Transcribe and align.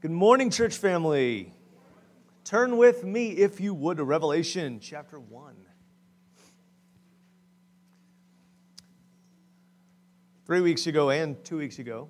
Good 0.00 0.12
morning, 0.12 0.50
church 0.50 0.76
family. 0.76 1.52
Turn 2.44 2.76
with 2.76 3.02
me, 3.02 3.30
if 3.30 3.60
you 3.60 3.74
would, 3.74 3.96
to 3.96 4.04
Revelation 4.04 4.78
chapter 4.78 5.18
1. 5.18 5.56
Three 10.46 10.60
weeks 10.60 10.86
ago 10.86 11.10
and 11.10 11.44
two 11.44 11.58
weeks 11.58 11.80
ago, 11.80 12.08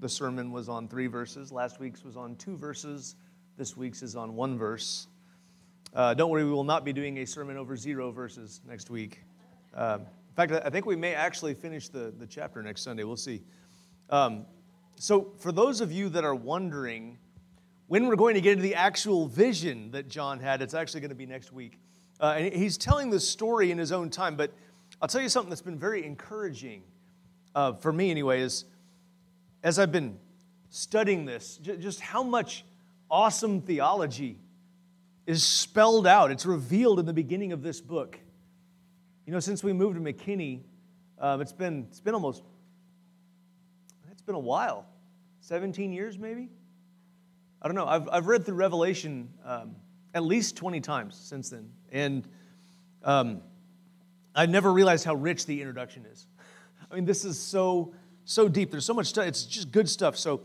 the 0.00 0.08
sermon 0.08 0.50
was 0.50 0.68
on 0.68 0.88
three 0.88 1.06
verses. 1.06 1.52
Last 1.52 1.78
week's 1.78 2.02
was 2.02 2.16
on 2.16 2.34
two 2.34 2.56
verses. 2.56 3.14
This 3.56 3.76
week's 3.76 4.02
is 4.02 4.16
on 4.16 4.34
one 4.34 4.58
verse. 4.58 5.06
Uh, 5.94 6.14
don't 6.14 6.30
worry, 6.30 6.42
we 6.42 6.50
will 6.50 6.64
not 6.64 6.84
be 6.84 6.92
doing 6.92 7.18
a 7.18 7.24
sermon 7.24 7.56
over 7.56 7.76
zero 7.76 8.10
verses 8.10 8.60
next 8.66 8.90
week. 8.90 9.20
Uh, 9.72 9.98
in 10.00 10.34
fact, 10.34 10.50
I 10.50 10.68
think 10.68 10.84
we 10.84 10.96
may 10.96 11.14
actually 11.14 11.54
finish 11.54 11.90
the, 11.90 12.12
the 12.18 12.26
chapter 12.26 12.60
next 12.60 12.82
Sunday. 12.82 13.04
We'll 13.04 13.16
see. 13.16 13.44
Um, 14.08 14.46
so, 15.00 15.32
for 15.38 15.50
those 15.50 15.80
of 15.80 15.90
you 15.90 16.10
that 16.10 16.24
are 16.24 16.34
wondering 16.34 17.16
when 17.86 18.06
we're 18.06 18.16
going 18.16 18.34
to 18.34 18.42
get 18.42 18.52
into 18.52 18.64
the 18.64 18.74
actual 18.74 19.28
vision 19.28 19.92
that 19.92 20.08
John 20.08 20.38
had, 20.38 20.60
it's 20.60 20.74
actually 20.74 21.00
going 21.00 21.08
to 21.08 21.14
be 21.14 21.24
next 21.24 21.54
week. 21.54 21.80
Uh, 22.20 22.34
and 22.36 22.52
he's 22.52 22.76
telling 22.76 23.08
the 23.08 23.18
story 23.18 23.70
in 23.70 23.78
his 23.78 23.92
own 23.92 24.10
time, 24.10 24.36
but 24.36 24.52
I'll 25.00 25.08
tell 25.08 25.22
you 25.22 25.30
something 25.30 25.48
that's 25.48 25.62
been 25.62 25.78
very 25.78 26.04
encouraging 26.04 26.82
uh, 27.54 27.72
for 27.72 27.94
me, 27.94 28.10
anyway, 28.10 28.42
is 28.42 28.66
as 29.62 29.78
I've 29.78 29.90
been 29.90 30.18
studying 30.68 31.24
this, 31.24 31.56
j- 31.62 31.78
just 31.78 32.00
how 32.00 32.22
much 32.22 32.66
awesome 33.10 33.62
theology 33.62 34.38
is 35.26 35.42
spelled 35.42 36.06
out. 36.06 36.30
It's 36.30 36.44
revealed 36.44 37.00
in 37.00 37.06
the 37.06 37.14
beginning 37.14 37.52
of 37.52 37.62
this 37.62 37.80
book. 37.80 38.20
You 39.24 39.32
know, 39.32 39.40
since 39.40 39.64
we 39.64 39.72
moved 39.72 39.94
to 39.94 40.02
McKinney, 40.02 40.60
um, 41.18 41.40
it's, 41.40 41.54
been, 41.54 41.86
it's 41.88 42.00
been 42.00 42.12
almost, 42.12 42.42
it's 44.12 44.20
been 44.20 44.34
a 44.34 44.38
while 44.38 44.89
17 45.50 45.92
years 45.92 46.16
maybe? 46.16 46.48
I 47.60 47.66
don't 47.66 47.74
know. 47.74 47.84
I've, 47.84 48.08
I've 48.08 48.28
read 48.28 48.46
through 48.46 48.54
Revelation 48.54 49.28
um, 49.44 49.74
at 50.14 50.22
least 50.22 50.54
20 50.54 50.80
times 50.80 51.16
since 51.16 51.50
then. 51.50 51.68
And 51.90 52.24
um, 53.02 53.40
I 54.32 54.46
never 54.46 54.72
realized 54.72 55.04
how 55.04 55.16
rich 55.16 55.46
the 55.46 55.60
introduction 55.60 56.06
is. 56.06 56.28
I 56.90 56.94
mean, 56.94 57.04
this 57.04 57.24
is 57.24 57.36
so, 57.36 57.92
so 58.24 58.46
deep. 58.46 58.70
There's 58.70 58.84
so 58.84 58.94
much 58.94 59.08
stuff. 59.08 59.26
It's 59.26 59.42
just 59.42 59.72
good 59.72 59.88
stuff. 59.88 60.16
So 60.16 60.42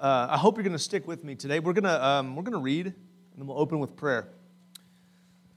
uh, 0.00 0.26
I 0.30 0.36
hope 0.36 0.56
you're 0.56 0.64
going 0.64 0.72
to 0.72 0.80
stick 0.80 1.06
with 1.06 1.22
me 1.22 1.36
today. 1.36 1.60
We're 1.60 1.72
going 1.72 1.86
um, 1.86 2.34
we're 2.34 2.42
going 2.42 2.52
to 2.54 2.58
read, 2.58 2.86
and 2.86 2.94
then 3.36 3.46
we'll 3.46 3.60
open 3.60 3.78
with 3.78 3.94
prayer. 3.94 4.30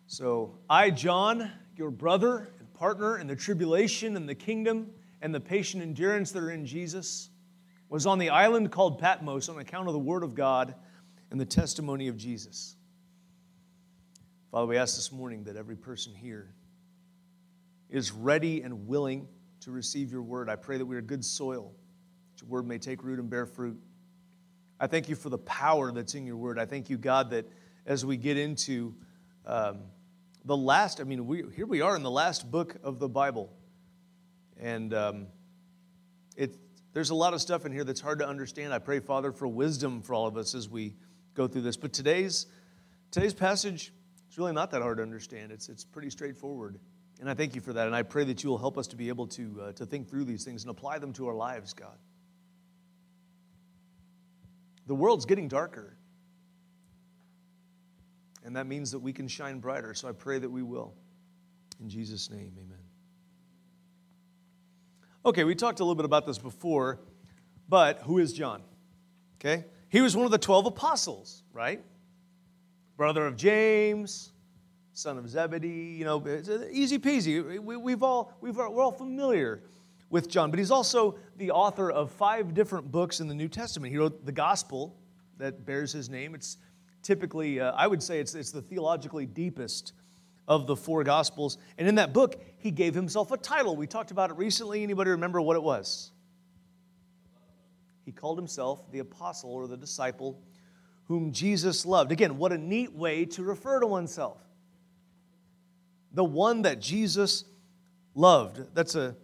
So, 0.06 0.60
I, 0.70 0.92
John, 0.92 1.52
your 1.76 1.90
brother 1.90 2.50
and 2.60 2.72
partner 2.76 3.18
in 3.18 3.26
the 3.26 3.36
tribulation 3.36 4.16
and 4.16 4.30
the 4.30 4.36
kingdom 4.36 4.92
and 5.24 5.34
the 5.34 5.40
patient 5.40 5.82
endurance 5.82 6.32
that 6.34 6.44
are 6.44 6.52
in 6.52 6.64
Jesus, 6.64 7.32
was 7.90 8.06
on 8.06 8.20
the 8.20 8.30
island 8.30 8.72
called 8.72 9.00
Patmos 9.00 9.50
on 9.50 9.60
account 9.60 9.88
of 9.88 9.94
the 9.94 10.00
word 10.00 10.24
of 10.24 10.36
God 10.36 10.76
and 11.32 11.40
the 11.40 11.46
testimony 11.46 12.08
of 12.08 12.18
Jesus. 12.18 12.76
Father, 14.52 14.68
we 14.68 14.78
ask 14.78 14.96
this 14.96 15.12
morning 15.12 15.44
that 15.46 15.56
every 15.56 15.76
person 15.76 16.14
here 16.14 16.54
is 17.90 18.12
ready 18.12 18.62
and 18.62 18.88
willing 18.88 19.28
to 19.62 19.72
receive 19.72 20.12
your 20.12 20.22
word. 20.22 20.50
I 20.50 20.56
pray 20.56 20.78
that 20.78 20.86
we 20.86 20.96
are 20.96 21.02
good 21.02 21.24
soil, 21.24 21.74
that 22.32 22.42
your 22.42 22.50
word 22.50 22.68
may 22.68 22.78
take 22.78 23.04
root 23.04 23.20
and 23.20 23.30
bear 23.30 23.46
fruit. 23.46 23.80
I 24.80 24.88
thank 24.88 25.10
you 25.10 25.16
for 25.16 25.30
the 25.30 25.38
power 25.40 25.92
that's 25.92 26.16
in 26.16 26.26
your 26.26 26.38
word. 26.38 26.60
I 26.60 26.66
thank 26.66 26.90
you, 26.90 26.98
God, 26.98 27.30
that 27.32 27.50
as 27.86 28.06
we 28.06 28.18
get 28.18 28.38
into 28.38 28.94
um, 29.46 29.80
the 30.46 30.58
last, 30.58 31.00
I 31.00 31.04
mean, 31.04 31.26
we, 31.26 31.44
here 31.56 31.66
we 31.66 31.82
are 31.82 31.96
in 31.96 32.04
the 32.04 32.12
last 32.12 32.52
book 32.52 32.76
of 32.84 33.00
the 33.00 33.08
Bible. 33.08 33.52
And 34.60 34.94
um, 34.94 35.28
it, 36.36 36.56
there's 36.94 37.10
a 37.10 37.16
lot 37.16 37.34
of 37.34 37.42
stuff 37.42 37.66
in 37.66 37.72
here 37.72 37.84
that's 37.84 38.02
hard 38.02 38.20
to 38.20 38.28
understand. 38.28 38.74
I 38.74 38.80
pray, 38.80 39.00
Father, 39.00 39.32
for 39.32 39.48
wisdom 39.48 40.02
for 40.02 40.14
all 40.14 40.28
of 40.28 40.38
us 40.38 40.54
as 40.54 40.70
we 40.70 40.94
go 41.34 41.48
through 41.48 41.64
this. 41.64 41.76
But 41.76 41.92
today's, 41.92 42.46
today's 43.12 43.34
passage 43.34 43.92
is 44.30 44.38
really 44.38 44.54
not 44.54 44.72
that 44.72 44.82
hard 44.82 44.98
to 44.98 45.04
understand. 45.04 45.52
It's, 45.52 45.70
it's 45.70 45.84
pretty 45.84 46.12
straightforward. 46.12 46.80
And 47.20 47.30
I 47.30 47.34
thank 47.34 47.56
you 47.56 47.62
for 47.62 47.74
that. 47.74 47.88
And 47.88 47.96
I 47.96 48.04
pray 48.04 48.24
that 48.26 48.44
you 48.44 48.50
will 48.50 48.60
help 48.60 48.78
us 48.78 48.88
to 48.88 48.96
be 48.96 49.10
able 49.10 49.28
to, 49.28 49.62
uh, 49.62 49.72
to 49.74 49.86
think 49.86 50.08
through 50.08 50.26
these 50.26 50.44
things 50.44 50.64
and 50.64 50.70
apply 50.70 51.00
them 51.00 51.14
to 51.14 51.28
our 51.28 51.36
lives, 51.36 51.74
God. 51.74 51.98
The 54.86 54.96
world's 54.96 55.26
getting 55.26 55.48
darker. 55.48 55.98
And 58.44 58.56
that 58.56 58.68
means 58.68 58.92
that 58.92 59.00
we 59.00 59.14
can 59.14 59.28
shine 59.28 59.60
brighter. 59.60 59.94
So 59.94 60.10
I 60.10 60.12
pray 60.12 60.38
that 60.38 60.50
we 60.50 60.62
will. 60.62 60.94
In 61.80 61.90
Jesus' 61.90 62.30
name, 62.30 62.52
amen. 62.58 62.84
Okay, 65.26 65.46
we 65.46 65.56
talked 65.56 65.80
a 65.80 65.84
little 65.84 65.96
bit 65.96 66.04
about 66.04 66.26
this 66.26 66.38
before, 66.38 67.00
but 67.70 68.00
who 68.00 68.20
is 68.20 68.34
John? 68.34 68.62
Okay? 69.40 69.64
He 69.88 70.02
was 70.02 70.18
one 70.18 70.26
of 70.26 70.32
the 70.32 70.38
12 70.38 70.66
apostles, 70.66 71.44
right? 71.54 71.82
Brother 72.98 73.26
of 73.26 73.38
James, 73.38 74.34
son 74.92 75.18
of 75.18 75.30
Zebedee, 75.30 75.96
you 75.98 76.04
know, 76.04 76.22
it's 76.26 76.50
easy 76.72 77.00
peasy. 77.00 77.58
We, 77.58 77.92
have 77.94 78.04
all, 78.04 78.34
we've, 78.42 78.58
we're 78.58 78.82
all 78.82 78.92
familiar 78.92 79.64
with 80.10 80.30
John, 80.30 80.50
but 80.50 80.60
he's 80.60 80.72
also 80.72 81.16
the 81.38 81.52
author 81.52 81.90
of 81.90 82.12
five 82.12 82.54
different 82.54 82.92
books 82.92 83.22
in 83.22 83.30
the 83.30 83.34
New 83.34 83.48
Testament. 83.48 83.94
He 83.94 83.98
wrote 83.98 84.26
the 84.26 84.32
gospel 84.34 84.94
that 85.38 85.66
bears 85.66 85.94
his 85.94 86.10
name. 86.10 86.36
It's 86.36 86.58
typically, 87.02 87.62
uh, 87.62 87.72
I 87.72 87.88
would 87.88 88.04
say, 88.04 88.20
it's, 88.20 88.36
it's 88.36 88.52
the 88.52 88.62
theologically 88.62 89.26
deepest 89.26 89.94
of 90.48 90.68
the 90.68 90.76
four 90.76 91.04
gospels. 91.04 91.58
And 91.78 91.88
in 91.88 91.96
that 91.96 92.14
book 92.14 92.42
he 92.58 92.72
gave 92.72 92.94
himself 92.94 93.32
a 93.32 93.38
title. 93.38 93.76
We 93.76 93.88
talked 93.88 94.12
about 94.12 94.30
it 94.30 94.38
recently. 94.38 94.84
Anybody 94.84 95.12
remember 95.12 95.42
what 95.42 95.56
it 95.56 95.64
was? 95.64 96.12
He 98.06 98.12
called 98.12 98.38
himself 98.38 98.92
the 98.92 99.00
apostle 99.00 99.54
or 99.54 99.68
the 99.68 99.78
disciple 99.78 100.42
whom 101.06 101.32
jesus 101.32 101.86
loved. 101.86 102.12
Again 102.12 102.38
what 102.38 102.52
a 102.52 102.58
neat 102.58 102.94
way 102.94 103.26
to 103.26 103.44
refer 103.44 103.80
to 103.80 103.88
oneself. 103.88 104.42
The 106.14 106.24
one 106.24 106.64
that 106.64 106.80
jesus 106.80 107.46
loved. 108.16 108.76
That's 108.76 108.96
a 108.96 109.16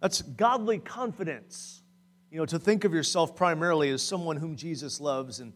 that's 0.00 0.22
godly 0.22 0.78
confidence. 0.78 1.82
You 2.30 2.38
know 2.38 2.46
to 2.46 2.58
think 2.58 2.84
of 2.84 2.92
yourself 2.92 3.34
primarily 3.34 3.90
as 3.90 4.02
someone 4.02 4.36
whom 4.36 4.56
jesus 4.56 5.00
loves 5.00 5.40
and 5.40 5.52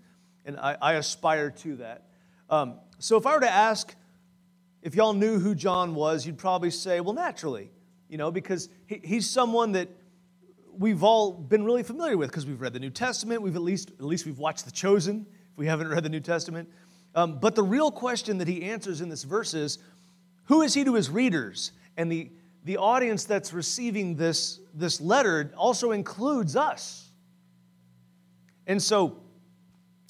and 0.46 0.58
i, 0.58 0.76
I 0.80 0.92
aspire 0.94 1.50
to 1.50 1.76
that. 1.76 2.06
Um, 2.48 2.78
so 2.98 3.16
if 3.16 3.26
i 3.26 3.34
were 3.34 3.40
to 3.40 3.50
ask 3.50 3.94
if 4.84 4.94
y'all 4.94 5.14
knew 5.14 5.38
who 5.38 5.54
John 5.54 5.94
was, 5.94 6.26
you'd 6.26 6.36
probably 6.36 6.70
say, 6.70 7.00
well, 7.00 7.14
naturally, 7.14 7.70
you 8.10 8.18
know, 8.18 8.30
because 8.30 8.68
he, 8.86 9.00
he's 9.02 9.28
someone 9.28 9.72
that 9.72 9.88
we've 10.78 11.02
all 11.02 11.32
been 11.32 11.64
really 11.64 11.82
familiar 11.82 12.18
with 12.18 12.28
because 12.28 12.44
we've 12.44 12.60
read 12.60 12.74
the 12.74 12.80
New 12.80 12.90
Testament. 12.90 13.40
We've 13.40 13.56
at 13.56 13.62
least, 13.62 13.92
at 13.92 14.04
least 14.04 14.26
we've 14.26 14.38
watched 14.38 14.66
The 14.66 14.70
Chosen 14.70 15.24
if 15.50 15.56
we 15.56 15.66
haven't 15.66 15.88
read 15.90 16.04
the 16.04 16.10
New 16.10 16.20
Testament. 16.20 16.68
Um, 17.14 17.38
but 17.40 17.54
the 17.54 17.62
real 17.62 17.90
question 17.90 18.36
that 18.38 18.46
he 18.46 18.62
answers 18.62 19.00
in 19.00 19.08
this 19.08 19.22
verse 19.22 19.54
is, 19.54 19.78
who 20.44 20.60
is 20.60 20.74
he 20.74 20.84
to 20.84 20.94
his 20.94 21.08
readers? 21.08 21.72
And 21.96 22.12
the, 22.12 22.30
the 22.64 22.76
audience 22.76 23.24
that's 23.24 23.54
receiving 23.54 24.16
this, 24.16 24.60
this 24.74 25.00
letter 25.00 25.50
also 25.56 25.92
includes 25.92 26.56
us. 26.56 27.10
And 28.66 28.82
so 28.82 29.16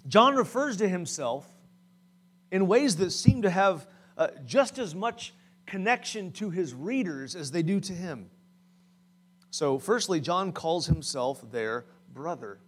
John 0.09 0.34
refers 0.34 0.79
to 0.79 0.89
himself 0.89 1.47
in 2.51 2.67
ways 2.67 2.97
that 2.97 3.13
seem 3.13 3.43
to 3.43 3.51
have 3.51 3.87
uh, 4.17 4.29
just 4.45 4.79
as 4.79 4.95
much 4.95 5.35
connection 5.67 6.33
to 6.33 6.51
his 6.51 6.75
readers 6.75 7.35
as 7.35 7.51
they 7.51 7.63
do 7.63 7.81
to 7.81 7.93
him. 7.93 8.31
So, 9.51 9.79
firstly, 9.79 10.21
John 10.21 10.53
calls 10.53 10.87
himself 10.87 11.51
their 11.51 11.85
brother. 12.13 12.59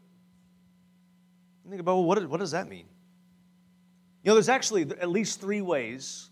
think 1.68 1.80
about 1.80 1.96
well, 1.96 2.04
what, 2.04 2.28
what 2.28 2.40
does 2.40 2.52
that 2.52 2.68
mean? 2.68 2.86
You 4.22 4.30
know, 4.30 4.34
there's 4.34 4.48
actually 4.48 4.82
at 4.82 5.08
least 5.08 5.40
three 5.40 5.60
ways 5.60 6.30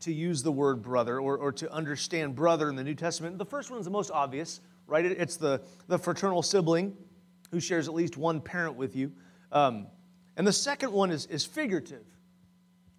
to 0.00 0.12
use 0.12 0.42
the 0.42 0.52
word 0.52 0.82
brother 0.82 1.18
or, 1.18 1.36
or 1.36 1.52
to 1.52 1.70
understand 1.72 2.34
brother 2.34 2.68
in 2.70 2.76
the 2.76 2.84
New 2.84 2.94
Testament. 2.94 3.36
The 3.36 3.44
first 3.44 3.70
one 3.70 3.78
is 3.78 3.84
the 3.84 3.90
most 3.90 4.10
obvious, 4.10 4.60
right? 4.86 5.04
It's 5.04 5.36
the, 5.36 5.60
the 5.88 5.98
fraternal 5.98 6.42
sibling 6.42 6.96
who 7.50 7.60
shares 7.60 7.88
at 7.88 7.94
least 7.94 8.16
one 8.16 8.40
parent 8.40 8.76
with 8.76 8.96
you. 8.96 9.12
Um, 9.52 9.86
and 10.36 10.46
the 10.46 10.52
second 10.52 10.92
one 10.92 11.10
is, 11.10 11.26
is 11.26 11.44
figurative 11.44 12.04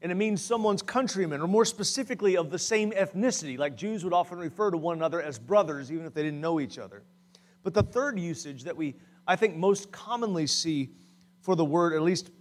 and 0.02 0.12
it 0.12 0.16
means 0.16 0.44
someone's 0.44 0.82
countrymen, 0.82 1.42
or 1.42 1.48
more 1.48 1.66
specifically, 1.66 2.36
of 2.36 2.50
the 2.50 2.58
same 2.58 2.92
ethnicity, 2.92 3.58
like 3.58 3.76
Jews 3.76 4.04
would 4.04 4.14
often 4.14 4.40
refer 4.40 4.72
to 4.72 4.78
one 4.78 4.98
another 4.98 5.22
as 5.22 5.38
brothers, 5.38 5.92
even 5.92 6.06
if 6.06 6.14
they 6.14 6.24
didn't 6.24 6.42
know 6.42 6.60
each 6.60 6.80
other. 6.80 7.04
But 7.64 7.74
the 7.74 7.84
third 7.84 8.20
usage 8.20 8.64
that 8.64 8.76
we, 8.76 8.96
I 9.28 9.36
think, 9.36 9.56
most 9.56 9.92
commonly 9.92 10.48
see 10.48 10.90
for 11.42 11.56
the 11.56 11.66
word, 11.66 11.94
at 11.94 12.02
least 12.02 12.32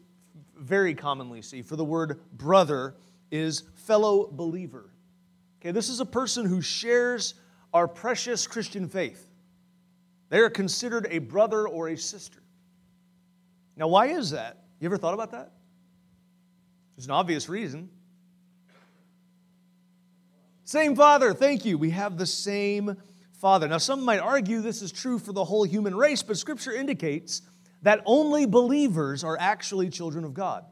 very 0.57 0.95
commonly 0.95 1.43
see, 1.43 1.61
for 1.61 1.77
the 1.77 1.85
word 1.85 2.21
brother 2.33 2.95
is 3.31 3.65
fellow 3.75 4.29
believer. 4.31 4.91
Okay, 5.61 5.73
this 5.73 5.91
is 5.91 6.01
a 6.01 6.07
person 6.07 6.47
who 6.47 6.63
shares 6.63 7.35
our 7.75 7.87
precious 7.87 8.47
Christian 8.47 8.89
faith. 8.89 9.27
They 10.31 10.39
are 10.39 10.51
considered 10.51 11.07
a 11.11 11.19
brother 11.19 11.69
or 11.69 11.89
a 11.89 11.97
sister. 11.97 12.43
Now, 13.77 13.89
why 13.89 14.07
is 14.07 14.31
that? 14.31 14.65
You 14.81 14.87
ever 14.87 14.97
thought 14.97 15.15
about 15.15 15.33
that? 15.33 15.53
There's 17.01 17.07
an 17.07 17.13
obvious 17.13 17.49
reason. 17.49 17.89
Same 20.65 20.95
Father, 20.95 21.33
thank 21.33 21.65
you. 21.65 21.79
We 21.79 21.89
have 21.93 22.19
the 22.19 22.27
same 22.27 22.95
Father. 23.33 23.67
Now, 23.69 23.79
some 23.79 24.05
might 24.05 24.19
argue 24.19 24.61
this 24.61 24.83
is 24.83 24.93
true 24.93 25.19
for 25.19 25.33
the 25.33 25.43
whole 25.43 25.65
human 25.65 25.97
race, 25.97 26.23
but 26.23 26.37
Scripture 26.37 26.73
indicates 26.73 27.41
that 27.81 28.03
only 28.05 28.45
believers 28.45 29.25
are 29.25 29.39
actually 29.41 29.89
children 29.89 30.27
of 30.27 30.35
God. 30.35 30.67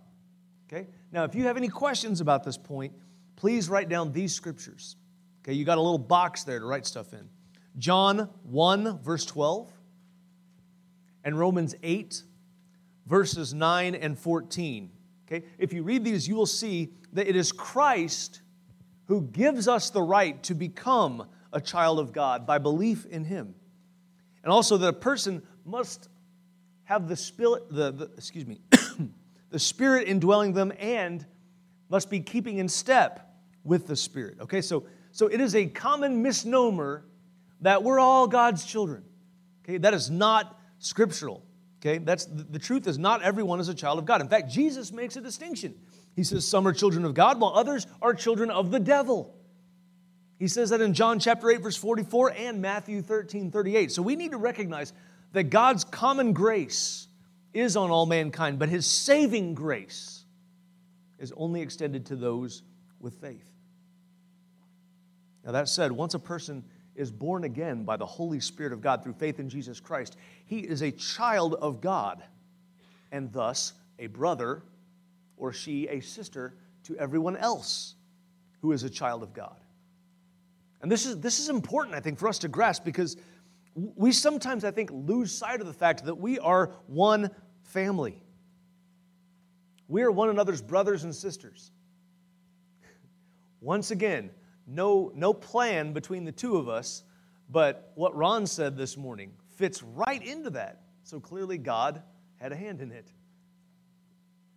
Okay? 0.71 0.89
Now, 1.13 1.25
if 1.25 1.35
you 1.35 1.45
have 1.45 1.57
any 1.57 1.69
questions 1.69 2.21
about 2.21 2.45
this 2.45 2.59
point, 2.59 2.93
please 3.37 3.71
write 3.71 3.89
down 3.89 4.13
these 4.13 4.35
scriptures. 4.35 4.97
Okay, 5.43 5.55
you 5.55 5.65
got 5.65 5.79
a 5.79 5.81
little 5.81 5.97
box 5.97 6.45
there 6.45 6.59
to 6.59 6.67
write 6.67 6.85
stuff 6.85 7.15
in. 7.15 7.27
John 7.79 8.29
1, 8.43 8.99
verse 8.99 9.25
12, 9.25 9.73
and 11.25 11.39
Romans 11.39 11.75
8, 11.83 12.23
verses 13.07 13.55
9 13.55 13.95
and 13.95 14.19
14. 14.19 14.91
Okay, 15.31 15.45
if 15.59 15.75
you 15.75 15.83
read 15.83 16.05
these, 16.05 16.27
you 16.27 16.35
will 16.35 16.47
see 16.47 16.95
that 17.13 17.29
it 17.29 17.37
is 17.37 17.53
Christ 17.53 18.41
who 19.07 19.23
gives 19.23 19.69
us 19.69 19.91
the 19.91 20.03
right 20.03 20.43
to 20.45 20.55
become 20.55 21.29
a 21.53 21.61
child 21.61 21.99
of 21.99 22.13
God 22.13 22.47
by 22.47 22.59
belief 22.59 23.05
in 23.07 23.25
Him. 23.25 23.55
And 24.43 24.51
also 24.51 24.79
that 24.79 24.89
a 24.89 24.93
person 24.93 25.43
must 25.65 26.09
have 26.85 27.09
the 27.09 27.17
spirit, 27.17 27.65
the, 27.71 27.91
the 27.91 28.11
excuse 28.17 28.47
me, 28.47 28.61
the 29.51 29.59
Spirit 29.59 30.09
indwelling 30.09 30.55
them 30.55 30.73
and 30.79 31.27
must 31.91 32.09
be 32.09 32.21
keeping 32.21 32.59
in 32.59 32.69
step 32.69 33.31
with 33.65 33.87
the 33.87 33.97
Spirit. 33.97 34.39
Okay, 34.41 34.63
so, 34.63 34.87
so 35.13 35.27
it 35.27 35.41
is 35.41 35.55
a 35.55 35.67
common 35.67 36.23
misnomer 36.23 37.05
that 37.61 37.83
we're 37.83 37.99
all 37.99 38.27
God's 38.27 38.65
children. 38.65 39.05
Okay, 39.65 39.79
that 39.79 39.93
is 39.93 40.11
not 40.11 40.59
scriptural. 40.79 41.45
Okay, 41.81 41.99
that's 41.99 42.25
the, 42.27 42.59
truth 42.59 42.89
is 42.89 42.99
not 42.99 43.23
everyone 43.23 43.61
is 43.61 43.69
a 43.69 43.75
child 43.75 44.01
of 44.01 44.05
God. 44.05 44.21
In 44.21 44.29
fact, 44.29 44.51
Jesus 44.51 44.91
makes 44.91 45.17
a 45.17 45.21
distinction. 45.21 45.75
He 46.17 46.25
says 46.25 46.47
some 46.47 46.67
are 46.67 46.73
children 46.73 47.05
of 47.05 47.15
God, 47.15 47.41
while 47.41 47.53
others 47.55 47.87
are 48.03 48.15
children 48.15 48.51
of 48.51 48.73
the 48.73 48.81
devil. 48.81 49.35
He 50.39 50.49
says 50.49 50.71
that 50.71 50.81
in 50.81 50.93
John 50.93 51.21
chapter 51.21 51.51
8, 51.51 51.61
verse 51.61 51.77
44 51.77 52.33
and 52.33 52.61
Matthew 52.61 53.03
13, 53.03 53.53
38. 53.53 53.93
So 53.93 54.03
we 54.03 54.17
need 54.17 54.33
to 54.33 54.39
recognize 54.39 54.93
that 55.33 55.45
God's 55.45 55.85
common 55.85 56.33
grace 56.33 57.07
is 57.53 57.77
on 57.77 57.91
all 57.91 58.07
mankind, 58.07 58.59
but 58.59 58.69
his 58.69 58.87
saving 58.87 59.55
grace 59.55 60.25
is 61.19 61.33
only 61.37 61.61
extended 61.61 62.07
to 62.07 62.17
those 62.17 62.63
with 63.01 63.15
faith. 63.21 63.49
Now, 65.45 65.53
that 65.53 65.69
said, 65.69 65.93
once 65.93 66.15
a 66.15 66.19
person 66.19 66.65
is 66.99 67.11
born 67.11 67.45
again 67.45 67.85
by 67.85 67.97
the 67.97 68.05
Holy 68.05 68.41
Spirit 68.41 68.73
of 68.73 68.81
God 68.81 69.03
through 69.03 69.15
faith 69.15 69.39
in 69.39 69.49
Jesus 69.49 69.81
Christ, 69.81 70.17
he 70.47 70.59
is 70.59 70.83
a 70.83 70.91
child 70.91 71.55
of 71.55 71.81
God 71.81 72.23
and 73.13 73.33
thus 73.33 73.73
a 73.99 74.09
brother 74.09 74.63
or 75.37 75.53
she 75.53 75.87
a 75.89 76.01
sister 76.01 76.55
to 76.85 76.97
everyone 76.97 77.37
else 77.37 77.95
who 78.61 78.73
is 78.73 78.83
a 78.83 78.91
child 78.91 79.23
of 79.23 79.33
God. 79.33 79.57
And 80.83 80.91
this 80.91 81.07
is, 81.07 81.21
this 81.21 81.39
is 81.39 81.49
important, 81.49 81.95
I 81.95 82.01
think, 82.01 82.19
for 82.19 82.29
us 82.29 82.39
to 82.41 82.49
grasp 82.49 82.85
because 82.85 83.17
we 83.75 84.13
sometimes, 84.13 84.65
I 84.65 84.71
think, 84.71 84.91
lose 84.93 85.33
sight 85.33 85.61
of 85.61 85.67
the 85.67 85.73
fact 85.73 86.05
that 86.05 86.15
we 86.15 86.39
are 86.39 86.73
one 86.87 87.31
family. 87.63 88.21
We 89.87 90.03
are 90.03 90.11
one 90.11 90.29
another's 90.29 90.63
brothers 90.63 91.05
and 91.05 91.15
sisters. 91.15 91.71
Once 93.61 93.91
again, 93.91 94.31
no, 94.69 95.11
no 95.15 95.33
plan 95.33 95.93
between 95.93 96.25
the 96.25 96.33
two 96.33 96.57
of 96.57 96.69
us, 96.69 97.03
but 97.51 97.93
what 97.95 98.15
Ron 98.15 98.47
said 98.47 98.77
this 98.77 98.97
morning 98.97 99.33
fits 99.57 99.83
right 99.83 100.23
into 100.23 100.51
that. 100.51 100.83
So 101.03 101.19
clearly, 101.19 101.59
God 101.59 102.03
had 102.37 102.53
a 102.53 102.57
hand 102.57 102.81
in 102.81 102.93
it. 102.93 103.11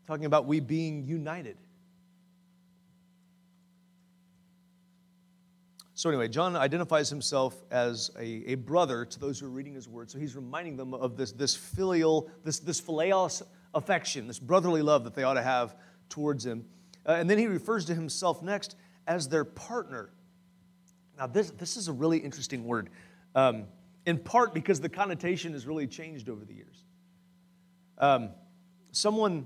Talking 0.05 0.25
about 0.25 0.45
we 0.45 0.59
being 0.59 1.05
united. 1.05 1.57
So, 5.93 6.09
anyway, 6.09 6.27
John 6.27 6.55
identifies 6.55 7.09
himself 7.09 7.63
as 7.69 8.09
a, 8.17 8.25
a 8.51 8.55
brother 8.55 9.05
to 9.05 9.19
those 9.19 9.39
who 9.39 9.45
are 9.45 9.51
reading 9.51 9.75
his 9.75 9.87
word. 9.87 10.09
So, 10.09 10.17
he's 10.17 10.35
reminding 10.35 10.75
them 10.75 10.93
of 10.95 11.15
this, 11.15 11.31
this 11.31 11.55
filial, 11.55 12.29
this, 12.43 12.59
this 12.59 12.81
philaios 12.81 13.43
affection, 13.73 14.27
this 14.27 14.39
brotherly 14.39 14.81
love 14.81 15.03
that 15.03 15.13
they 15.13 15.23
ought 15.23 15.35
to 15.35 15.43
have 15.43 15.75
towards 16.09 16.45
him. 16.45 16.65
Uh, 17.05 17.13
and 17.13 17.29
then 17.29 17.37
he 17.37 17.47
refers 17.47 17.85
to 17.85 17.95
himself 17.95 18.41
next 18.41 18.75
as 19.07 19.27
their 19.27 19.45
partner. 19.45 20.09
Now, 21.17 21.27
this, 21.27 21.51
this 21.51 21.77
is 21.77 21.87
a 21.87 21.93
really 21.93 22.17
interesting 22.17 22.65
word, 22.65 22.89
um, 23.35 23.65
in 24.05 24.17
part 24.17 24.53
because 24.53 24.79
the 24.81 24.89
connotation 24.89 25.53
has 25.53 25.67
really 25.67 25.87
changed 25.87 26.29
over 26.29 26.45
the 26.45 26.53
years. 26.53 26.83
Um, 27.97 28.29
someone, 28.91 29.45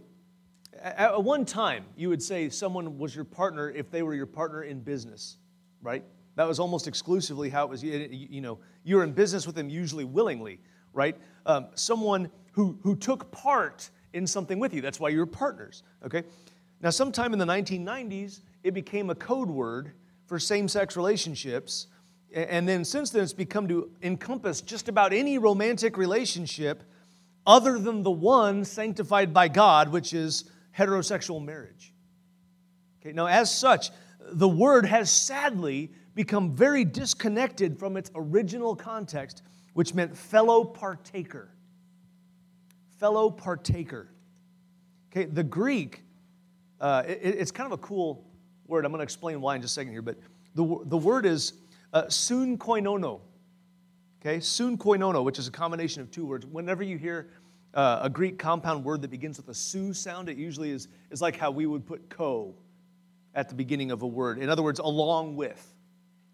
at 0.81 1.23
one 1.23 1.45
time, 1.45 1.85
you 1.97 2.09
would 2.09 2.23
say 2.23 2.49
someone 2.49 2.97
was 2.97 3.15
your 3.15 3.25
partner 3.25 3.69
if 3.69 3.91
they 3.91 4.03
were 4.03 4.13
your 4.13 4.25
partner 4.25 4.63
in 4.63 4.79
business, 4.81 5.37
right? 5.81 6.03
That 6.35 6.47
was 6.47 6.59
almost 6.59 6.87
exclusively 6.87 7.49
how 7.49 7.65
it 7.65 7.69
was. 7.69 7.83
You 7.83 8.41
know, 8.41 8.59
you're 8.83 9.03
in 9.03 9.13
business 9.13 9.45
with 9.45 9.55
them 9.55 9.69
usually 9.69 10.03
willingly, 10.03 10.59
right? 10.93 11.17
Um, 11.45 11.67
someone 11.75 12.29
who, 12.51 12.77
who 12.81 12.95
took 12.95 13.31
part 13.31 13.89
in 14.13 14.25
something 14.25 14.59
with 14.59 14.73
you. 14.73 14.81
That's 14.81 14.99
why 14.99 15.09
you're 15.09 15.25
partners, 15.25 15.83
okay? 16.05 16.23
Now, 16.81 16.89
sometime 16.89 17.33
in 17.33 17.39
the 17.39 17.45
1990s, 17.45 18.41
it 18.65 18.73
became 18.73 19.11
a 19.11 19.15
code 19.15 19.49
word 19.49 19.91
for 20.25 20.39
same 20.39 20.67
sex 20.67 20.97
relationships. 20.97 21.85
And 22.33 22.67
then 22.67 22.83
since 22.83 23.11
then, 23.11 23.21
it's 23.21 23.31
become 23.31 23.67
to 23.67 23.91
encompass 24.01 24.59
just 24.61 24.89
about 24.89 25.13
any 25.13 25.37
romantic 25.37 25.97
relationship 25.97 26.81
other 27.45 27.77
than 27.77 28.01
the 28.01 28.09
one 28.09 28.65
sanctified 28.65 29.31
by 29.31 29.49
God, 29.49 29.89
which 29.89 30.13
is 30.13 30.49
heterosexual 30.75 31.45
marriage. 31.45 31.93
Okay, 32.99 33.13
now, 33.13 33.27
as 33.27 33.55
such, 33.55 33.91
the 34.19 34.49
word 34.49 34.87
has 34.87 35.11
sadly 35.11 35.91
become 36.15 36.55
very 36.55 36.83
disconnected 36.83 37.77
from 37.77 37.95
its 37.95 38.09
original 38.15 38.75
context, 38.75 39.43
which 39.73 39.93
meant 39.93 40.17
fellow 40.17 40.63
partaker. 40.63 41.51
Fellow 42.97 43.29
partaker. 43.29 44.09
Okay, 45.11 45.25
the 45.25 45.43
Greek, 45.43 46.01
uh, 46.81 47.03
it, 47.05 47.19
it's 47.21 47.51
kind 47.51 47.71
of 47.71 47.73
a 47.73 47.81
cool 47.81 48.25
word. 48.67 48.85
I'm 48.85 48.91
going 48.91 48.99
to 48.99 49.03
explain 49.03 49.41
why 49.41 49.55
in 49.55 49.61
just 49.61 49.73
a 49.73 49.75
second 49.75 49.91
here, 49.91 50.01
but 50.01 50.17
the, 50.55 50.79
the 50.85 50.97
word 50.97 51.25
is 51.25 51.53
uh, 51.93 52.09
sun 52.09 52.57
koinono. 52.57 53.21
Okay, 54.21 54.39
sun 54.39 54.77
koinono, 54.77 55.23
which 55.23 55.37
is 55.37 55.47
a 55.47 55.51
combination 55.51 56.01
of 56.01 56.09
two 56.09 56.25
words. 56.25 56.45
Whenever 56.45 56.83
you 56.83 56.97
hear 56.97 57.29
uh, 57.73 57.99
a 58.01 58.09
Greek 58.09 58.39
compound 58.39 58.83
word 58.83 59.01
that 59.01 59.11
begins 59.11 59.37
with 59.37 59.49
a 59.49 59.53
su 59.53 59.93
sound, 59.93 60.29
it 60.29 60.37
usually 60.37 60.71
is, 60.71 60.87
is 61.11 61.21
like 61.21 61.35
how 61.35 61.51
we 61.51 61.65
would 61.65 61.85
put 61.85 62.09
ko 62.09 62.55
at 63.35 63.49
the 63.49 63.55
beginning 63.55 63.91
of 63.91 64.01
a 64.01 64.07
word. 64.07 64.39
In 64.39 64.49
other 64.49 64.63
words, 64.63 64.79
along 64.79 65.35
with. 65.35 65.73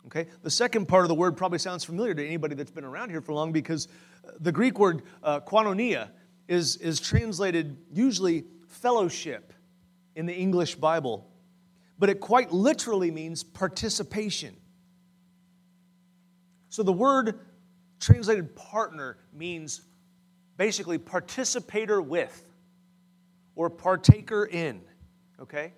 Okay? 0.06 0.28
The 0.44 0.52
second 0.52 0.88
part 0.88 1.04
of 1.04 1.10
the 1.10 1.16
word 1.16 1.36
probably 1.36 1.60
sounds 1.60 1.84
familiar 1.84 2.14
to 2.14 2.26
anybody 2.26 2.56
that's 2.56 2.72
been 2.72 2.84
around 2.84 3.10
here 3.10 3.22
for 3.22 3.34
long 3.34 3.52
because 3.52 3.88
uh, 4.26 4.32
the 4.40 4.52
Greek 4.52 4.80
word 4.80 5.04
uh, 5.24 5.40
koinonia 5.42 6.10
is, 6.48 6.78
is 6.78 7.00
translated 7.00 7.78
usually 7.92 8.46
fellowship 8.68 9.54
in 10.16 10.26
the 10.26 10.34
English 10.34 10.76
Bible, 10.76 11.28
but 12.02 12.10
it 12.10 12.20
quite 12.20 12.52
literally 12.52 13.12
means 13.12 13.44
participation. 13.44 14.56
So 16.70 16.82
the 16.82 16.92
word 16.92 17.42
translated 18.00 18.56
partner 18.56 19.18
means 19.32 19.82
basically 20.58 20.98
participator 20.98 22.02
with 22.02 22.44
or 23.56 23.70
partaker 23.70 24.46
in, 24.46 24.82
okay? 25.40 25.74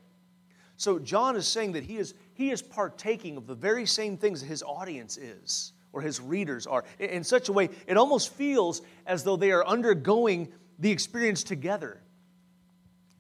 So 0.78 0.98
John 0.98 1.36
is 1.36 1.46
saying 1.46 1.74
that 1.74 1.84
he 1.84 1.98
is, 1.98 2.14
he 2.36 2.52
is 2.52 2.62
partaking 2.62 3.36
of 3.36 3.46
the 3.46 3.56
very 3.56 3.86
same 3.86 4.16
things 4.16 4.40
that 4.40 4.48
his 4.48 4.64
audience 4.64 5.18
is 5.18 5.74
or 5.92 6.00
his 6.00 6.22
readers 6.22 6.66
are 6.66 6.86
in 7.00 7.26
such 7.26 7.50
a 7.50 7.52
way 7.52 7.68
it 7.86 7.98
almost 7.98 8.32
feels 8.32 8.82
as 9.06 9.26
though 9.26 9.36
they 9.36 9.52
are 9.52 9.68
undergoing 9.68 10.54
the 10.80 10.90
experience 10.90 11.44
together. 11.44 12.02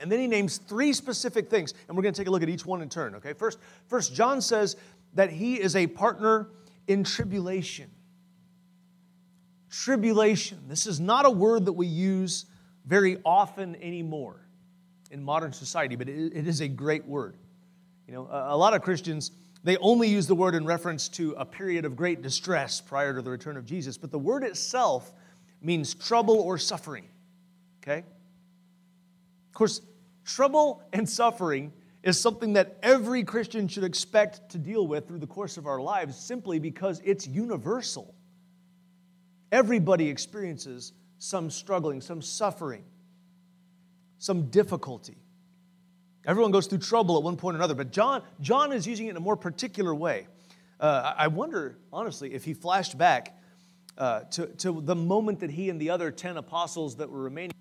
And 0.03 0.11
then 0.11 0.19
he 0.19 0.27
names 0.27 0.57
three 0.57 0.91
specific 0.91 1.49
things, 1.49 1.73
and 1.87 1.95
we're 1.95 2.03
going 2.03 2.13
to 2.13 2.19
take 2.19 2.27
a 2.27 2.31
look 2.31 2.43
at 2.43 2.49
each 2.49 2.65
one 2.65 2.81
in 2.81 2.89
turn, 2.89 3.15
okay? 3.15 3.31
First, 3.31 3.57
first 3.87 4.13
John 4.13 4.41
says 4.41 4.75
that 5.13 5.29
he 5.29 5.61
is 5.61 5.77
a 5.77 5.87
partner 5.87 6.49
in 6.89 7.05
tribulation. 7.05 7.89
Tribulation. 9.71 10.59
This 10.67 10.87
is 10.87 10.99
not 10.99 11.25
a 11.25 11.29
word 11.29 11.63
that 11.67 11.71
we 11.71 11.87
use 11.87 12.47
very 12.85 13.17
often 13.23 13.77
anymore 13.77 14.41
in 15.09 15.23
modern 15.23 15.53
society, 15.53 15.95
but 15.95 16.09
it 16.09 16.47
is 16.47 16.59
a 16.59 16.67
great 16.67 17.05
word. 17.05 17.37
You 18.05 18.13
know, 18.13 18.27
a 18.29 18.57
lot 18.57 18.73
of 18.73 18.81
Christians, 18.81 19.31
they 19.63 19.77
only 19.77 20.09
use 20.09 20.27
the 20.27 20.35
word 20.35 20.53
in 20.53 20.65
reference 20.65 21.07
to 21.09 21.31
a 21.37 21.45
period 21.45 21.85
of 21.85 21.95
great 21.95 22.21
distress 22.21 22.81
prior 22.81 23.15
to 23.15 23.21
the 23.21 23.31
return 23.31 23.55
of 23.55 23.65
Jesus, 23.65 23.97
but 23.97 24.11
the 24.11 24.19
word 24.19 24.43
itself 24.43 25.13
means 25.61 25.93
trouble 25.93 26.41
or 26.41 26.57
suffering. 26.57 27.07
Okay? 27.81 27.99
Of 27.99 29.53
course, 29.53 29.79
trouble 30.25 30.83
and 30.93 31.07
suffering 31.07 31.71
is 32.03 32.19
something 32.19 32.53
that 32.53 32.77
every 32.83 33.23
Christian 33.23 33.67
should 33.67 33.83
expect 33.83 34.49
to 34.49 34.57
deal 34.57 34.85
with 34.85 35.07
through 35.07 35.19
the 35.19 35.27
course 35.27 35.57
of 35.57 35.65
our 35.65 35.79
lives 35.79 36.17
simply 36.17 36.59
because 36.59 37.01
it's 37.05 37.25
universal. 37.25 38.13
Everybody 39.51 40.09
experiences 40.09 40.93
some 41.17 41.49
struggling, 41.49 42.01
some 42.01 42.21
suffering, 42.21 42.83
some 44.17 44.49
difficulty. 44.49 45.17
Everyone 46.25 46.51
goes 46.51 46.67
through 46.67 46.79
trouble 46.79 47.17
at 47.17 47.23
one 47.23 47.37
point 47.37 47.55
or 47.55 47.59
another, 47.59 47.75
but 47.75 47.91
John, 47.91 48.23
John 48.41 48.73
is 48.73 48.85
using 48.85 49.07
it 49.07 49.11
in 49.11 49.17
a 49.17 49.21
more 49.21 49.37
particular 49.37 49.93
way. 49.95 50.27
Uh, 50.79 51.13
I 51.17 51.27
wonder, 51.27 51.77
honestly, 51.91 52.33
if 52.33 52.43
he 52.43 52.53
flashed 52.53 52.97
back 52.97 53.37
uh, 53.97 54.21
to, 54.31 54.47
to 54.47 54.81
the 54.81 54.95
moment 54.95 55.39
that 55.41 55.51
he 55.51 55.69
and 55.69 55.79
the 55.79 55.89
other 55.89 56.11
10 56.11 56.37
apostles 56.37 56.97
that 56.97 57.09
were 57.09 57.21
remaining 57.21 57.53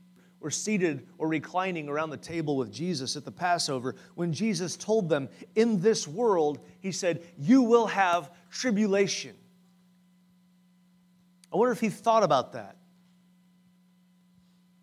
were 0.43 0.51
seated 0.51 1.07
or 1.19 1.29
reclining 1.29 1.89
around 1.89 2.11
the 2.11 2.17
table 2.17 2.57
with 2.57 2.73
Jesus 2.73 3.17
at 3.17 3.25
the 3.25 3.33
Passover, 3.33 3.95
when 4.15 4.33
Jesus 4.33 4.77
told 4.77 5.09
them, 5.09 5.29
In 5.55 5.81
this 5.81 6.07
world, 6.09 6.59
he 6.81 6.93
said, 6.93 7.23
You 7.39 7.63
will 7.63 7.87
have 7.87 8.31
tribulation. 8.51 9.35
I 11.53 11.57
wonder 11.57 11.73
if 11.73 11.81
he 11.81 11.91
thought 11.91 12.23
about 12.23 12.53
that. 12.53 12.77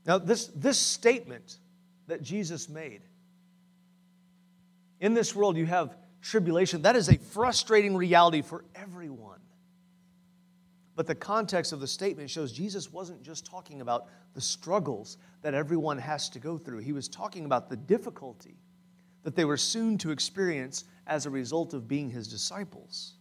Now, 0.05 0.17
this, 0.17 0.47
this 0.47 0.77
statement 0.77 1.57
that 2.07 2.21
Jesus 2.21 2.69
made 2.69 3.01
in 4.99 5.13
this 5.13 5.35
world, 5.35 5.57
you 5.57 5.65
have 5.65 5.95
tribulation. 6.21 6.81
That 6.81 6.95
is 6.95 7.09
a 7.09 7.17
frustrating 7.17 7.95
reality 7.95 8.41
for 8.41 8.65
everyone. 8.75 9.28
But 10.99 11.07
the 11.07 11.15
context 11.15 11.71
of 11.71 11.79
the 11.79 11.87
statement 11.87 12.29
shows 12.29 12.51
Jesus 12.51 12.91
wasn't 12.91 13.23
just 13.23 13.45
talking 13.45 13.79
about 13.79 14.07
the 14.33 14.41
struggles 14.41 15.15
that 15.43 15.53
everyone 15.53 15.97
has 15.97 16.27
to 16.31 16.39
go 16.39 16.57
through, 16.57 16.79
he 16.79 16.91
was 16.91 17.07
talking 17.07 17.45
about 17.45 17.69
the 17.69 17.77
difficulty 17.77 18.57
that 19.23 19.33
they 19.33 19.45
were 19.45 19.55
soon 19.55 19.97
to 19.99 20.11
experience 20.11 20.83
as 21.07 21.25
a 21.25 21.29
result 21.29 21.73
of 21.73 21.87
being 21.87 22.09
his 22.09 22.27
disciples. 22.27 23.13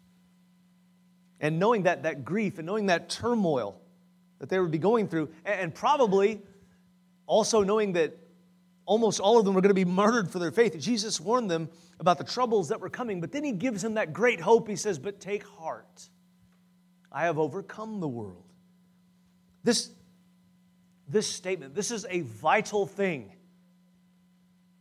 And 1.38 1.60
knowing 1.60 1.84
that, 1.84 2.02
that 2.02 2.24
grief 2.24 2.58
and 2.58 2.66
knowing 2.66 2.86
that 2.86 3.10
turmoil 3.10 3.80
that 4.40 4.48
they 4.48 4.58
would 4.58 4.72
be 4.72 4.78
going 4.78 5.06
through, 5.06 5.28
and 5.44 5.72
probably 5.72 6.40
also 7.28 7.62
knowing 7.62 7.92
that 7.92 8.12
almost 8.86 9.20
all 9.20 9.38
of 9.38 9.44
them 9.44 9.54
were 9.54 9.60
going 9.60 9.70
to 9.70 9.74
be 9.74 9.84
martyred 9.84 10.28
for 10.28 10.40
their 10.40 10.50
faith, 10.50 10.76
Jesus 10.80 11.20
warned 11.20 11.48
them 11.48 11.68
about 12.00 12.18
the 12.18 12.24
troubles 12.24 12.70
that 12.70 12.80
were 12.80 12.90
coming. 12.90 13.20
But 13.20 13.30
then 13.30 13.44
he 13.44 13.52
gives 13.52 13.82
them 13.82 13.94
that 13.94 14.12
great 14.12 14.40
hope. 14.40 14.66
He 14.66 14.74
says, 14.74 14.98
But 14.98 15.20
take 15.20 15.46
heart, 15.46 16.08
I 17.10 17.24
have 17.24 17.38
overcome 17.38 18.00
the 18.00 18.08
world. 18.08 18.44
This, 19.64 19.90
this 21.08 21.26
statement, 21.26 21.74
this 21.74 21.90
is 21.90 22.06
a 22.08 22.20
vital 22.20 22.86
thing 22.86 23.32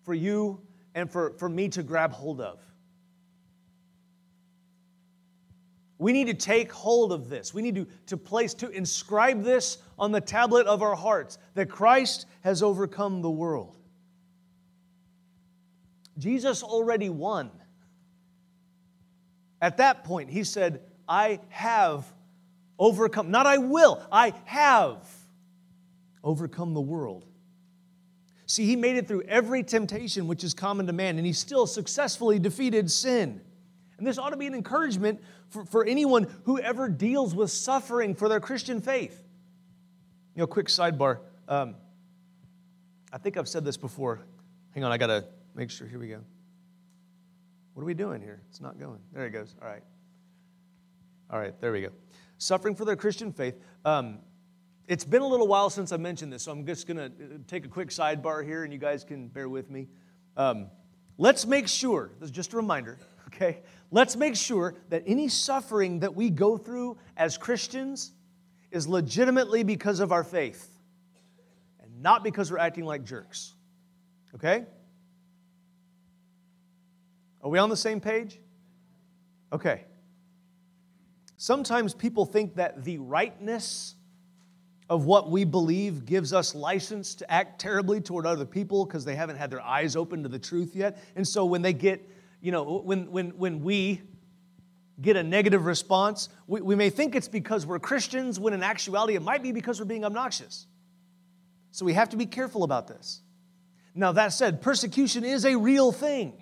for 0.03 0.13
you 0.13 0.61
and 0.95 1.11
for, 1.11 1.31
for 1.31 1.49
me 1.49 1.69
to 1.69 1.83
grab 1.83 2.11
hold 2.11 2.41
of. 2.41 2.59
We 5.99 6.13
need 6.13 6.27
to 6.27 6.33
take 6.33 6.71
hold 6.71 7.11
of 7.11 7.27
this. 7.27 7.53
We 7.53 7.61
need 7.61 7.75
to, 7.75 7.87
to 8.07 8.17
place, 8.17 8.53
to 8.55 8.69
inscribe 8.69 9.43
this 9.43 9.79
on 9.97 10.11
the 10.11 10.21
tablet 10.21 10.67
of 10.67 10.83
our 10.83 10.95
hearts 10.95 11.39
that 11.55 11.69
Christ 11.69 12.27
has 12.41 12.61
overcome 12.61 13.21
the 13.21 13.31
world. 13.31 13.77
Jesus 16.17 16.61
already 16.61 17.09
won. 17.09 17.49
At 19.61 19.77
that 19.77 20.03
point, 20.03 20.29
he 20.29 20.43
said, 20.43 20.81
I 21.07 21.39
have 21.49 22.05
overcome. 22.79 23.31
Not 23.31 23.45
I 23.45 23.57
will, 23.57 24.01
I 24.11 24.33
have 24.45 25.07
overcome 26.23 26.73
the 26.73 26.81
world. 26.81 27.25
See, 28.45 28.65
he 28.65 28.75
made 28.75 28.95
it 28.95 29.07
through 29.07 29.23
every 29.23 29.61
temptation 29.61 30.27
which 30.27 30.43
is 30.43 30.53
common 30.53 30.87
to 30.87 30.93
man, 30.93 31.17
and 31.17 31.25
he 31.25 31.33
still 31.33 31.67
successfully 31.67 32.39
defeated 32.39 32.89
sin. 32.89 33.41
And 33.97 34.07
this 34.07 34.17
ought 34.17 34.29
to 34.29 34.37
be 34.37 34.47
an 34.47 34.53
encouragement 34.53 35.21
for, 35.49 35.65
for 35.65 35.85
anyone 35.85 36.27
who 36.43 36.59
ever 36.59 36.87
deals 36.87 37.35
with 37.35 37.51
suffering 37.51 38.15
for 38.15 38.29
their 38.29 38.39
Christian 38.39 38.79
faith. 38.79 39.21
You 40.35 40.41
know, 40.41 40.47
quick 40.47 40.67
sidebar. 40.67 41.19
Um, 41.47 41.75
I 43.11 43.17
think 43.17 43.37
I've 43.37 43.49
said 43.49 43.65
this 43.65 43.77
before. 43.77 44.21
Hang 44.73 44.83
on, 44.83 44.91
I 44.91 44.97
got 44.97 45.07
to 45.07 45.25
make 45.55 45.71
sure. 45.71 45.87
Here 45.87 45.99
we 45.99 46.07
go. 46.07 46.21
What 47.73 47.81
are 47.83 47.85
we 47.85 47.93
doing 47.93 48.21
here? 48.21 48.41
It's 48.49 48.61
not 48.61 48.79
going. 48.79 48.99
There 49.13 49.25
it 49.25 49.31
goes. 49.31 49.55
All 49.61 49.67
right. 49.67 49.83
All 51.29 51.39
right, 51.39 51.59
there 51.59 51.71
we 51.71 51.81
go. 51.81 51.89
Suffering 52.37 52.75
for 52.75 52.85
their 52.85 52.95
Christian 52.95 53.31
faith. 53.31 53.55
Um, 53.85 54.19
it's 54.87 55.03
been 55.03 55.21
a 55.21 55.27
little 55.27 55.47
while 55.47 55.69
since 55.69 55.91
I 55.91 55.97
mentioned 55.97 56.31
this, 56.31 56.43
so 56.43 56.51
I'm 56.51 56.65
just 56.65 56.87
going 56.87 56.97
to 56.97 57.05
uh, 57.05 57.37
take 57.47 57.65
a 57.65 57.67
quick 57.67 57.89
sidebar 57.89 58.45
here, 58.45 58.63
and 58.63 58.71
you 58.71 58.79
guys 58.79 59.03
can 59.03 59.27
bear 59.27 59.49
with 59.49 59.69
me. 59.69 59.87
Um, 60.37 60.67
let's 61.17 61.45
make 61.45 61.67
sure, 61.67 62.11
this 62.19 62.27
is 62.27 62.31
just 62.31 62.53
a 62.53 62.57
reminder, 62.57 62.97
okay? 63.27 63.59
Let's 63.91 64.15
make 64.15 64.35
sure 64.35 64.75
that 64.89 65.03
any 65.05 65.27
suffering 65.27 65.99
that 65.99 66.15
we 66.15 66.29
go 66.29 66.57
through 66.57 66.97
as 67.17 67.37
Christians 67.37 68.13
is 68.71 68.87
legitimately 68.87 69.63
because 69.63 69.99
of 69.99 70.11
our 70.11 70.23
faith 70.23 70.79
and 71.81 72.01
not 72.01 72.23
because 72.23 72.51
we're 72.51 72.57
acting 72.57 72.85
like 72.85 73.03
jerks, 73.03 73.55
okay? 74.35 74.65
Are 77.41 77.49
we 77.49 77.59
on 77.59 77.69
the 77.69 77.77
same 77.77 77.99
page? 77.99 78.39
Okay. 79.53 79.85
Sometimes 81.37 81.93
people 81.93 82.25
think 82.25 82.55
that 82.55 82.83
the 82.83 82.97
rightness 82.97 83.95
of 84.89 85.05
what 85.05 85.29
we 85.29 85.43
believe 85.43 86.05
gives 86.05 86.33
us 86.33 86.55
license 86.55 87.13
to 87.15 87.31
act 87.31 87.59
terribly 87.59 88.01
toward 88.01 88.25
other 88.25 88.45
people 88.45 88.85
because 88.85 89.05
they 89.05 89.15
haven't 89.15 89.35
had 89.35 89.51
their 89.51 89.61
eyes 89.61 89.95
open 89.95 90.23
to 90.23 90.29
the 90.29 90.39
truth 90.39 90.75
yet. 90.75 90.97
And 91.15 91.27
so 91.27 91.45
when 91.45 91.61
they 91.61 91.73
get, 91.73 92.09
you 92.41 92.51
know, 92.51 92.79
when, 92.79 93.11
when, 93.11 93.29
when 93.37 93.61
we 93.61 94.01
get 94.99 95.15
a 95.15 95.21
negative 95.21 95.65
response, 95.65 96.29
we, 96.47 96.61
we 96.61 96.75
may 96.75 96.89
think 96.89 97.15
it's 97.15 97.27
because 97.27 97.67
we're 97.67 97.79
Christians, 97.79 98.39
when 98.39 98.53
in 98.53 98.63
actuality 98.63 99.15
it 99.15 99.21
might 99.21 99.43
be 99.43 99.51
because 99.51 99.79
we're 99.79 99.85
being 99.85 100.05
obnoxious. 100.05 100.65
So 101.71 101.85
we 101.85 101.93
have 101.93 102.09
to 102.09 102.17
be 102.17 102.25
careful 102.25 102.63
about 102.63 102.87
this. 102.87 103.21
Now, 103.93 104.13
that 104.13 104.29
said, 104.29 104.61
persecution 104.61 105.23
is 105.23 105.45
a 105.45 105.55
real 105.55 105.91
thing. 105.91 106.41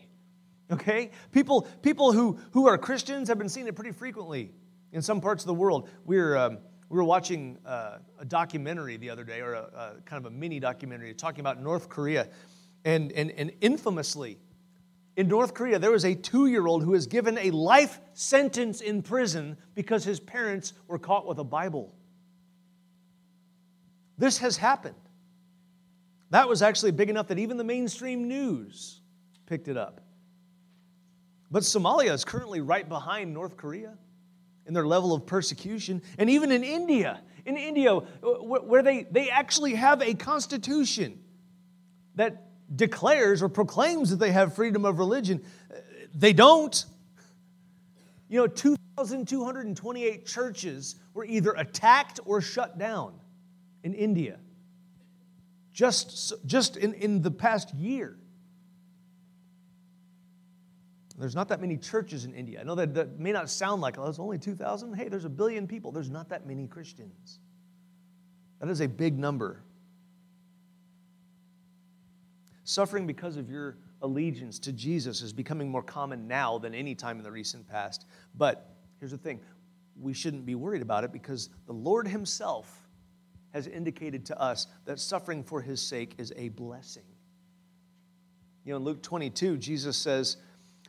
Okay? 0.71 1.11
People, 1.33 1.67
people 1.81 2.13
who, 2.13 2.39
who 2.51 2.67
are 2.67 2.77
Christians 2.77 3.27
have 3.27 3.37
been 3.37 3.49
seeing 3.49 3.67
it 3.67 3.75
pretty 3.75 3.91
frequently 3.91 4.51
in 4.95 5.01
some 5.01 5.19
parts 5.19 5.43
of 5.43 5.47
the 5.47 5.53
world. 5.53 5.89
We're, 6.05 6.37
um, 6.37 6.57
we 6.89 6.97
were 6.97 7.03
watching 7.03 7.57
uh, 7.65 7.97
a 8.17 8.25
documentary 8.25 8.95
the 8.95 9.09
other 9.09 9.25
day, 9.25 9.41
or 9.41 9.53
a, 9.53 9.59
a, 9.97 10.01
kind 10.05 10.25
of 10.25 10.31
a 10.31 10.35
mini 10.35 10.59
documentary, 10.59 11.13
talking 11.13 11.41
about 11.41 11.61
North 11.61 11.89
Korea. 11.89 12.29
And, 12.85 13.11
and, 13.11 13.29
and 13.31 13.51
infamously, 13.59 14.39
in 15.17 15.27
North 15.27 15.53
Korea, 15.53 15.79
there 15.79 15.91
was 15.91 16.05
a 16.05 16.15
two 16.15 16.47
year 16.47 16.65
old 16.65 16.81
who 16.83 16.91
was 16.91 17.07
given 17.07 17.37
a 17.37 17.51
life 17.51 17.99
sentence 18.13 18.79
in 18.79 19.01
prison 19.01 19.57
because 19.75 20.05
his 20.05 20.19
parents 20.19 20.73
were 20.87 20.97
caught 20.97 21.27
with 21.27 21.39
a 21.39 21.43
Bible. 21.43 21.93
This 24.17 24.37
has 24.37 24.55
happened. 24.55 24.95
That 26.29 26.47
was 26.47 26.61
actually 26.61 26.91
big 26.91 27.09
enough 27.09 27.27
that 27.27 27.39
even 27.39 27.57
the 27.57 27.63
mainstream 27.65 28.29
news 28.29 29.01
picked 29.45 29.67
it 29.67 29.75
up. 29.75 29.99
But 31.51 31.63
Somalia 31.63 32.13
is 32.13 32.23
currently 32.23 32.61
right 32.61 32.87
behind 32.87 33.33
North 33.33 33.57
Korea 33.57 33.97
in 34.65 34.73
their 34.73 34.85
level 34.85 35.13
of 35.13 35.25
persecution. 35.25 36.01
And 36.17 36.29
even 36.29 36.51
in 36.51 36.63
India, 36.63 37.21
in 37.45 37.57
India, 37.57 37.95
uh, 37.95 38.01
where 38.21 38.81
they, 38.81 39.03
they 39.03 39.29
actually 39.29 39.75
have 39.75 40.01
a 40.01 40.13
constitution 40.13 41.19
that 42.15 42.43
declares 42.75 43.43
or 43.43 43.49
proclaims 43.49 44.09
that 44.09 44.17
they 44.17 44.31
have 44.31 44.55
freedom 44.55 44.85
of 44.85 44.97
religion, 44.99 45.43
uh, 45.71 45.75
they 46.13 46.33
don't. 46.33 46.85
You 48.27 48.39
know, 48.39 48.47
2,228 48.47 50.25
churches 50.25 50.95
were 51.13 51.25
either 51.25 51.51
attacked 51.51 52.19
or 52.25 52.41
shut 52.41 52.77
down 52.77 53.13
in 53.83 53.93
India 53.93 54.39
just, 55.75 56.33
just 56.45 56.77
in, 56.77 56.93
in 56.93 57.21
the 57.21 57.29
past 57.29 57.73
year. 57.75 58.17
There's 61.17 61.35
not 61.35 61.47
that 61.47 61.61
many 61.61 61.77
churches 61.77 62.25
in 62.25 62.33
India. 62.33 62.59
I 62.59 62.63
know 62.63 62.75
that, 62.75 62.93
that 62.93 63.19
may 63.19 63.31
not 63.31 63.49
sound 63.49 63.81
like, 63.81 63.97
oh, 63.97 64.07
it's 64.07 64.19
only 64.19 64.37
2,000. 64.37 64.93
Hey, 64.93 65.07
there's 65.07 65.25
a 65.25 65.29
billion 65.29 65.65
people. 65.65 65.91
There's 65.91 66.09
not 66.09 66.29
that 66.29 66.45
many 66.45 66.67
Christians. 66.67 67.39
That 68.59 68.69
is 68.69 68.81
a 68.81 68.87
big 68.87 69.17
number. 69.17 69.61
Suffering 72.65 73.07
because 73.07 73.37
of 73.37 73.49
your 73.49 73.77
allegiance 74.01 74.59
to 74.59 74.73
Jesus 74.73 75.21
is 75.21 75.31
becoming 75.31 75.69
more 75.69 75.83
common 75.83 76.27
now 76.27 76.57
than 76.57 76.75
any 76.75 76.95
time 76.95 77.17
in 77.17 77.23
the 77.23 77.31
recent 77.31 77.67
past. 77.67 78.05
But 78.35 78.69
here's 78.99 79.11
the 79.11 79.17
thing 79.17 79.39
we 79.97 80.13
shouldn't 80.13 80.45
be 80.45 80.55
worried 80.55 80.81
about 80.81 81.05
it 81.05 81.13
because 81.13 81.49
the 81.67 81.73
Lord 81.73 82.07
Himself 82.07 82.87
has 83.53 83.67
indicated 83.67 84.25
to 84.25 84.41
us 84.41 84.67
that 84.83 84.99
suffering 84.99 85.43
for 85.43 85.61
His 85.61 85.81
sake 85.81 86.15
is 86.17 86.33
a 86.35 86.49
blessing. 86.49 87.05
You 88.65 88.71
know, 88.71 88.77
in 88.77 88.83
Luke 88.83 89.01
22, 89.01 89.57
Jesus 89.57 89.95
says, 89.95 90.37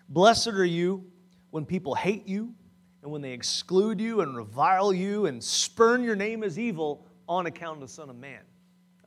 Blessed 0.09 0.49
are 0.49 0.65
you 0.65 1.05
when 1.51 1.65
people 1.65 1.95
hate 1.95 2.27
you 2.27 2.55
and 3.03 3.11
when 3.11 3.23
they 3.23 3.33
exclude 3.33 4.01
you 4.01 4.21
and 4.21 4.37
revile 4.37 4.93
you 4.93 5.27
and 5.27 5.43
spurn 5.43 6.03
your 6.03 6.17
name 6.17 6.45
as 6.45 6.59
evil 6.59 7.07
on 7.29 7.47
account 7.47 7.77
of 7.77 7.81
the 7.81 7.89
Son 7.89 8.11
of 8.11 8.17
Man. 8.17 8.41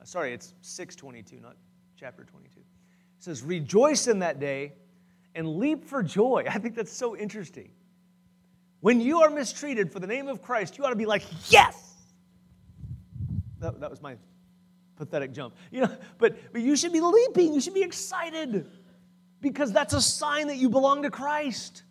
Uh, 0.00 0.04
sorry, 0.04 0.32
it's 0.32 0.54
622, 0.62 1.42
not 1.42 1.56
chapter 1.98 2.24
22. 2.24 2.60
It 2.60 2.64
says, 3.18 3.42
Rejoice 3.42 4.08
in 4.08 4.18
that 4.20 4.40
day 4.40 4.72
and 5.34 5.56
leap 5.56 5.84
for 5.84 6.02
joy. 6.02 6.44
I 6.50 6.58
think 6.58 6.74
that's 6.74 6.92
so 6.92 7.16
interesting. 7.16 7.70
When 8.80 9.00
you 9.00 9.20
are 9.20 9.30
mistreated 9.30 9.92
for 9.92 10.00
the 10.00 10.06
name 10.06 10.28
of 10.28 10.42
Christ, 10.42 10.78
you 10.78 10.84
ought 10.84 10.90
to 10.90 10.96
be 10.96 11.06
like, 11.06 11.22
Yes! 11.48 11.94
That, 13.58 13.78
that 13.80 13.90
was 13.90 14.00
my 14.00 14.16
pathetic 14.96 15.32
jump. 15.32 15.54
You 15.70 15.82
know, 15.82 15.96
but, 16.18 16.36
but 16.52 16.62
you 16.62 16.76
should 16.76 16.92
be 16.92 17.00
leaping, 17.00 17.52
you 17.54 17.60
should 17.60 17.74
be 17.74 17.82
excited 17.82 18.66
because 19.40 19.72
that's 19.72 19.94
a 19.94 20.00
sign 20.00 20.48
that 20.48 20.56
you 20.56 20.68
belong 20.68 21.02
to 21.02 21.10
Christ. 21.10 21.82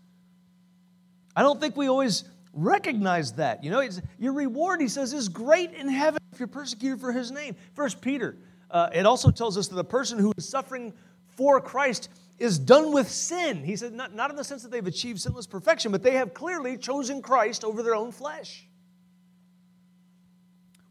I 1.35 1.41
don't 1.41 1.59
think 1.59 1.75
we 1.75 1.87
always 1.87 2.23
recognize 2.53 3.33
that. 3.33 3.63
You 3.63 3.71
know, 3.71 3.87
your 4.17 4.33
reward, 4.33 4.81
he 4.81 4.87
says, 4.87 5.13
is 5.13 5.29
great 5.29 5.73
in 5.73 5.87
heaven 5.87 6.19
if 6.31 6.39
you're 6.39 6.47
persecuted 6.47 6.99
for 6.99 7.11
his 7.11 7.31
name. 7.31 7.55
First 7.73 8.01
Peter 8.01 8.37
uh, 8.71 8.89
it 8.93 9.05
also 9.05 9.31
tells 9.31 9.57
us 9.57 9.67
that 9.67 9.75
the 9.75 9.83
person 9.83 10.19
who 10.19 10.31
is 10.37 10.47
suffering 10.47 10.93
for 11.35 11.59
Christ 11.59 12.09
is 12.37 12.59
done 12.59 12.93
with 12.93 13.09
sin. 13.09 13.63
He 13.63 13.75
said, 13.75 13.93
not, 13.93 14.13
not 14.13 14.29
in 14.29 14.35
the 14.35 14.43
sense 14.43 14.63
that 14.63 14.71
they've 14.71 14.85
achieved 14.85 15.19
sinless 15.19 15.47
perfection, 15.47 15.91
but 15.91 16.03
they 16.03 16.13
have 16.13 16.33
clearly 16.33 16.77
chosen 16.77 17.21
Christ 17.21 17.63
over 17.63 17.83
their 17.83 17.95
own 17.95 18.11
flesh. 18.11 18.65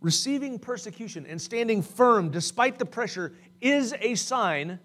Receiving 0.00 0.58
persecution 0.58 1.26
and 1.26 1.40
standing 1.40 1.82
firm 1.82 2.30
despite 2.30 2.78
the 2.78 2.84
pressure 2.84 3.34
is 3.60 3.94
a 4.00 4.14
sign 4.14 4.78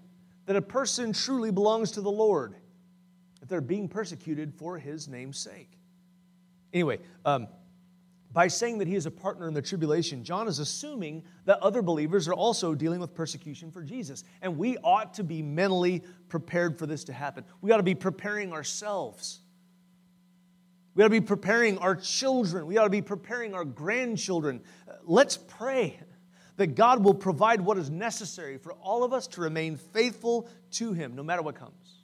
that 0.46 0.56
a 0.56 0.62
person 0.62 1.14
truly 1.14 1.52
belongs 1.52 1.92
to 1.92 2.02
the 2.02 2.12
Lord, 2.12 2.56
if 3.42 3.48
they're 3.48 3.62
being 3.62 3.88
persecuted 3.88 4.54
for 4.54 4.78
his 4.78 5.08
name's 5.08 5.38
sake. 5.38 5.78
Anyway, 6.74 7.00
um, 7.26 7.48
by 8.32 8.48
saying 8.48 8.80
that 8.80 8.88
he 8.88 8.96
is 8.96 9.06
a 9.06 9.12
partner 9.12 9.48
in 9.48 9.54
the 9.54 9.62
tribulation, 9.62 10.24
John 10.24 10.48
is 10.48 10.58
assuming 10.58 11.24
that 11.46 11.60
other 11.60 11.84
believers 11.84 12.28
are 12.28 12.34
also 12.34 12.74
dealing 12.74 13.00
with 13.00 13.14
persecution 13.14 13.72
for 13.72 13.84
Jesus. 13.84 14.24
And 14.42 14.58
we 14.58 14.78
ought 14.78 15.14
to 15.16 15.24
be 15.24 15.44
mentally 15.44 16.04
prepared 16.30 16.80
for 16.80 16.88
this 16.88 17.04
to 17.06 17.14
happen. 17.14 17.46
We 17.62 17.72
ought 17.72 17.78
to 17.78 17.84
be 17.84 17.94
preparing 17.94 18.52
ourselves. 18.52 19.40
We 20.96 21.04
ought 21.04 21.08
to 21.08 21.12
be 21.12 21.22
preparing 21.22 21.78
our 21.78 21.96
children. 21.96 22.66
We 22.66 22.78
ought 22.78 22.86
to 22.86 22.90
be 22.90 23.04
preparing 23.04 23.54
our 23.54 23.66
grandchildren. 23.66 24.62
Let's 25.04 25.38
pray 25.38 26.00
that 26.58 26.76
God 26.76 27.04
will 27.04 27.14
provide 27.14 27.62
what 27.62 27.78
is 27.78 27.90
necessary 27.90 28.58
for 28.58 28.74
all 28.74 29.04
of 29.04 29.14
us 29.14 29.28
to 29.28 29.42
remain 29.42 29.78
faithful 29.78 30.48
to 30.72 30.94
Him 30.94 31.16
no 31.16 31.24
matter 31.24 31.42
what 31.42 31.56
comes. 31.56 32.04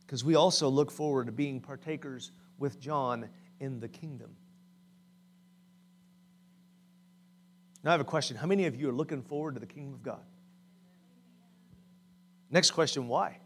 Because 0.00 0.24
we 0.24 0.34
also 0.34 0.68
look 0.68 0.90
forward 0.90 1.26
to 1.26 1.32
being 1.32 1.60
partakers 1.60 2.30
with 2.58 2.80
John 2.80 3.28
in 3.60 3.80
the 3.80 3.88
kingdom. 3.88 4.30
Now, 7.84 7.90
I 7.90 7.92
have 7.92 8.00
a 8.00 8.04
question. 8.04 8.36
How 8.36 8.46
many 8.46 8.66
of 8.66 8.76
you 8.76 8.88
are 8.88 8.92
looking 8.92 9.22
forward 9.22 9.54
to 9.54 9.60
the 9.60 9.66
kingdom 9.66 9.94
of 9.94 10.02
God? 10.02 10.22
Next 12.50 12.70
question 12.72 13.08
why? 13.08 13.38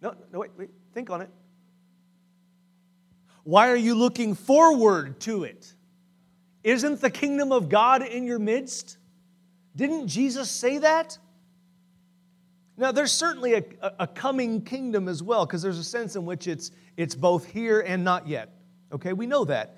No, 0.00 0.14
no, 0.32 0.40
wait, 0.40 0.50
wait, 0.56 0.70
think 0.92 1.10
on 1.10 1.22
it. 1.22 1.30
Why 3.44 3.68
are 3.68 3.76
you 3.76 3.94
looking 3.94 4.34
forward 4.34 5.20
to 5.20 5.44
it? 5.44 5.74
Isn't 6.64 7.02
the 7.02 7.10
kingdom 7.10 7.52
of 7.52 7.68
God 7.68 8.02
in 8.02 8.24
your 8.24 8.38
midst? 8.38 8.96
Didn't 9.76 10.08
Jesus 10.08 10.50
say 10.50 10.78
that? 10.78 11.18
Now, 12.76 12.90
there's 12.90 13.12
certainly 13.12 13.54
a, 13.54 13.62
a 14.00 14.06
coming 14.06 14.62
kingdom 14.62 15.06
as 15.06 15.22
well, 15.22 15.46
because 15.46 15.62
there's 15.62 15.78
a 15.78 15.84
sense 15.84 16.16
in 16.16 16.24
which 16.24 16.48
it's, 16.48 16.72
it's 16.96 17.14
both 17.14 17.44
here 17.44 17.82
and 17.82 18.02
not 18.02 18.26
yet. 18.26 18.48
Okay, 18.92 19.12
we 19.12 19.26
know 19.26 19.44
that. 19.44 19.76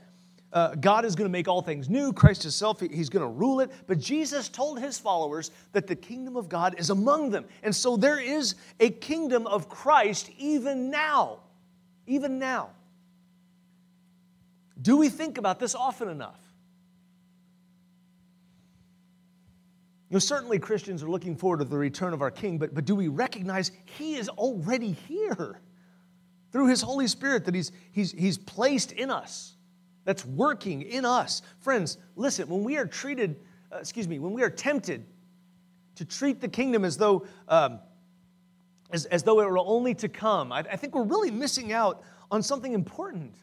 Uh, 0.53 0.75
God 0.77 1.05
is 1.05 1.15
going 1.17 1.29
to 1.29 1.33
make 1.33 1.49
all 1.49 1.61
things 1.61 1.91
new. 1.91 2.13
Christ 2.13 2.43
Himself, 2.43 2.81
He's 2.81 3.11
going 3.11 3.25
to 3.25 3.31
rule 3.31 3.61
it. 3.61 3.71
But 3.87 3.99
Jesus 3.99 4.49
told 4.49 4.81
His 4.81 4.99
followers 4.99 5.51
that 5.73 5.87
the 5.87 5.97
kingdom 5.97 6.37
of 6.37 6.49
God 6.49 6.77
is 6.79 6.89
among 6.89 7.31
them. 7.31 7.45
And 7.63 7.75
so 7.75 7.97
there 7.97 8.21
is 8.21 8.55
a 8.81 8.91
kingdom 8.91 9.47
of 9.47 9.69
Christ 9.69 10.31
even 10.39 10.89
now. 10.91 11.41
Even 12.07 12.39
now. 12.39 12.71
Do 14.81 14.97
we 14.97 15.09
think 15.09 15.37
about 15.37 15.59
this 15.59 15.75
often 15.75 16.09
enough? 16.09 16.41
You 20.09 20.15
know, 20.15 20.19
certainly 20.21 20.61
Christians 20.61 21.03
are 21.03 21.11
looking 21.11 21.35
forward 21.35 21.59
to 21.59 21.65
the 21.65 21.77
return 21.77 22.13
of 22.13 22.23
our 22.23 22.31
King, 22.31 22.59
but, 22.59 22.73
but 22.73 22.85
do 22.85 22.95
we 22.95 23.09
recognize 23.09 23.73
He 23.99 24.15
is 24.15 24.29
already 24.29 24.93
here 24.93 25.61
through 26.53 26.69
His 26.69 26.81
Holy 26.81 27.09
Spirit 27.09 27.45
that 27.47 27.55
He's, 27.55 27.73
he's, 27.91 28.13
he's 28.13 28.39
placed 28.39 28.93
in 28.93 29.11
us, 29.11 29.55
that's 30.05 30.25
working 30.25 30.83
in 30.83 31.05
us? 31.05 31.43
Friends, 31.59 31.99
listen, 32.15 32.49
when 32.49 32.63
we 32.63 32.77
are 32.77 32.87
treated, 32.87 33.37
uh, 33.73 33.79
excuse 33.79 34.07
me, 34.07 34.21
when 34.21 34.33
we 34.33 34.45
are 34.45 34.51
tempted 34.51 35.05
to 35.97 36.05
treat 36.05 36.41
the 36.41 36.49
kingdom 36.49 36.85
as 36.85 36.97
though, 36.97 37.27
um, 37.49 37.81
as, 38.93 39.07
as 39.07 39.25
though 39.25 39.41
it 39.41 39.51
were 39.51 39.59
only 39.59 39.95
to 39.95 40.09
come, 40.09 40.53
I, 40.53 40.61
I 40.61 40.77
think 40.77 40.95
we're 40.95 41.03
really 41.03 41.33
missing 41.33 41.73
out 41.73 42.05
on 42.31 42.45
something 42.45 42.75
important. 42.75 43.35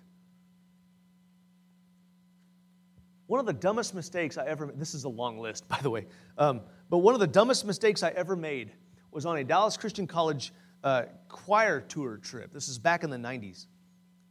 One 3.33 3.39
of 3.39 3.47
the 3.47 3.53
dumbest 3.53 3.95
mistakes 3.95 4.37
I 4.37 4.45
ever 4.45 4.71
this 4.75 4.93
is 4.93 5.05
a 5.05 5.09
long 5.09 5.39
list, 5.39 5.67
by 5.67 5.79
the 5.81 5.89
way, 5.89 6.05
um, 6.37 6.61
but 6.91 6.99
one 6.99 7.15
of 7.15 7.19
the 7.19 7.25
dumbest 7.25 7.65
mistakes 7.65 8.03
I 8.03 8.09
ever 8.09 8.35
made 8.35 8.69
was 9.11 9.25
on 9.25 9.37
a 9.37 9.43
Dallas 9.43 9.75
Christian 9.75 10.05
College 10.05 10.53
uh, 10.83 11.05
choir 11.29 11.81
tour 11.81 12.17
trip. 12.17 12.53
This 12.53 12.69
is 12.69 12.77
back 12.77 13.03
in 13.03 13.09
the 13.09 13.17
90s, 13.17 13.65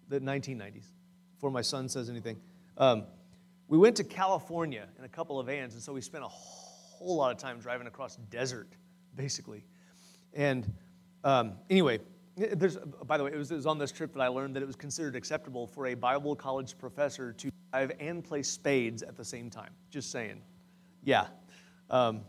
the 0.06 0.20
1990s, 0.20 0.84
before 1.34 1.50
my 1.50 1.62
son 1.62 1.88
says 1.88 2.10
anything. 2.10 2.40
Um, 2.78 3.02
we 3.66 3.76
went 3.76 3.96
to 3.96 4.04
California 4.04 4.86
in 4.96 5.04
a 5.04 5.08
couple 5.08 5.40
of 5.40 5.46
vans, 5.46 5.74
and 5.74 5.82
so 5.82 5.92
we 5.92 6.00
spent 6.00 6.22
a 6.22 6.28
whole 6.28 7.16
lot 7.16 7.32
of 7.32 7.38
time 7.38 7.58
driving 7.58 7.88
across 7.88 8.14
desert, 8.30 8.68
basically. 9.16 9.64
And 10.32 10.72
um, 11.24 11.54
anyway, 11.68 11.98
there's, 12.36 12.76
by 12.76 13.18
the 13.18 13.24
way, 13.24 13.32
it 13.32 13.36
was, 13.36 13.50
it 13.50 13.56
was, 13.56 13.66
on 13.66 13.78
this 13.78 13.90
trip 13.90 14.12
that 14.12 14.20
I 14.20 14.28
learned 14.28 14.54
that 14.54 14.62
it 14.62 14.66
was 14.66 14.76
considered 14.76 15.16
acceptable 15.16 15.66
for 15.66 15.88
a 15.88 15.94
Bible 15.94 16.36
college 16.36 16.78
professor 16.78 17.32
to 17.32 17.50
and 17.72 18.22
play 18.22 18.42
spades 18.42 19.02
at 19.02 19.16
the 19.16 19.24
same 19.24 19.50
time. 19.50 19.70
Just 19.90 20.10
saying. 20.10 20.42
Yeah. 21.04 21.26
Um, 21.90 22.22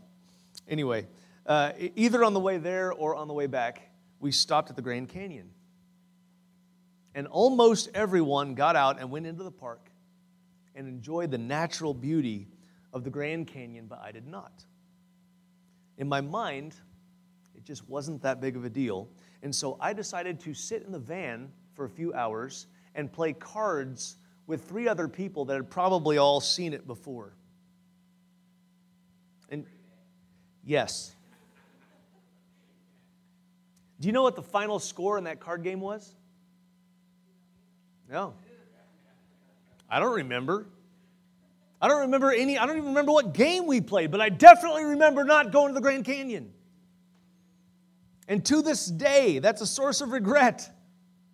anyway, 0.68 1.06
uh, 1.46 1.72
either 1.96 2.24
on 2.24 2.34
the 2.34 2.40
way 2.40 2.58
there 2.58 2.92
or 2.92 3.14
on 3.14 3.28
the 3.28 3.34
way 3.34 3.46
back, 3.46 3.90
we 4.20 4.32
stopped 4.32 4.70
at 4.70 4.76
the 4.76 4.82
Grand 4.82 5.08
Canyon. 5.08 5.50
And 7.14 7.26
almost 7.28 7.90
everyone 7.94 8.54
got 8.54 8.74
out 8.74 8.98
and 8.98 9.10
went 9.10 9.26
into 9.26 9.44
the 9.44 9.50
park 9.50 9.90
and 10.74 10.88
enjoyed 10.88 11.30
the 11.30 11.38
natural 11.38 11.94
beauty 11.94 12.48
of 12.92 13.04
the 13.04 13.10
Grand 13.10 13.46
Canyon, 13.46 13.86
but 13.88 14.00
I 14.02 14.10
did 14.10 14.26
not. 14.26 14.64
In 15.98 16.08
my 16.08 16.20
mind, 16.20 16.74
it 17.54 17.64
just 17.64 17.88
wasn't 17.88 18.22
that 18.22 18.40
big 18.40 18.56
of 18.56 18.64
a 18.64 18.70
deal. 18.70 19.08
And 19.42 19.54
so 19.54 19.76
I 19.80 19.92
decided 19.92 20.40
to 20.40 20.54
sit 20.54 20.82
in 20.82 20.90
the 20.90 20.98
van 20.98 21.52
for 21.74 21.84
a 21.84 21.88
few 21.88 22.12
hours 22.14 22.66
and 22.94 23.12
play 23.12 23.32
cards 23.32 24.16
with 24.46 24.68
three 24.68 24.88
other 24.88 25.08
people 25.08 25.46
that 25.46 25.54
had 25.54 25.70
probably 25.70 26.18
all 26.18 26.40
seen 26.40 26.72
it 26.72 26.86
before. 26.86 27.32
And 29.48 29.64
yes. 30.64 31.12
Do 34.00 34.06
you 34.06 34.12
know 34.12 34.22
what 34.22 34.36
the 34.36 34.42
final 34.42 34.78
score 34.78 35.16
in 35.16 35.24
that 35.24 35.40
card 35.40 35.62
game 35.62 35.80
was? 35.80 36.14
No. 38.10 38.34
I 39.88 40.00
don't 40.00 40.16
remember. 40.16 40.66
I 41.80 41.88
don't 41.88 42.02
remember 42.02 42.32
any, 42.32 42.58
I 42.58 42.66
don't 42.66 42.76
even 42.76 42.88
remember 42.90 43.12
what 43.12 43.34
game 43.34 43.66
we 43.66 43.80
played, 43.80 44.10
but 44.10 44.20
I 44.20 44.28
definitely 44.28 44.84
remember 44.84 45.24
not 45.24 45.52
going 45.52 45.68
to 45.68 45.74
the 45.74 45.80
Grand 45.80 46.04
Canyon. 46.04 46.52
And 48.26 48.44
to 48.46 48.62
this 48.62 48.86
day, 48.86 49.38
that's 49.38 49.60
a 49.60 49.66
source 49.66 50.00
of 50.00 50.10
regret. 50.10 50.70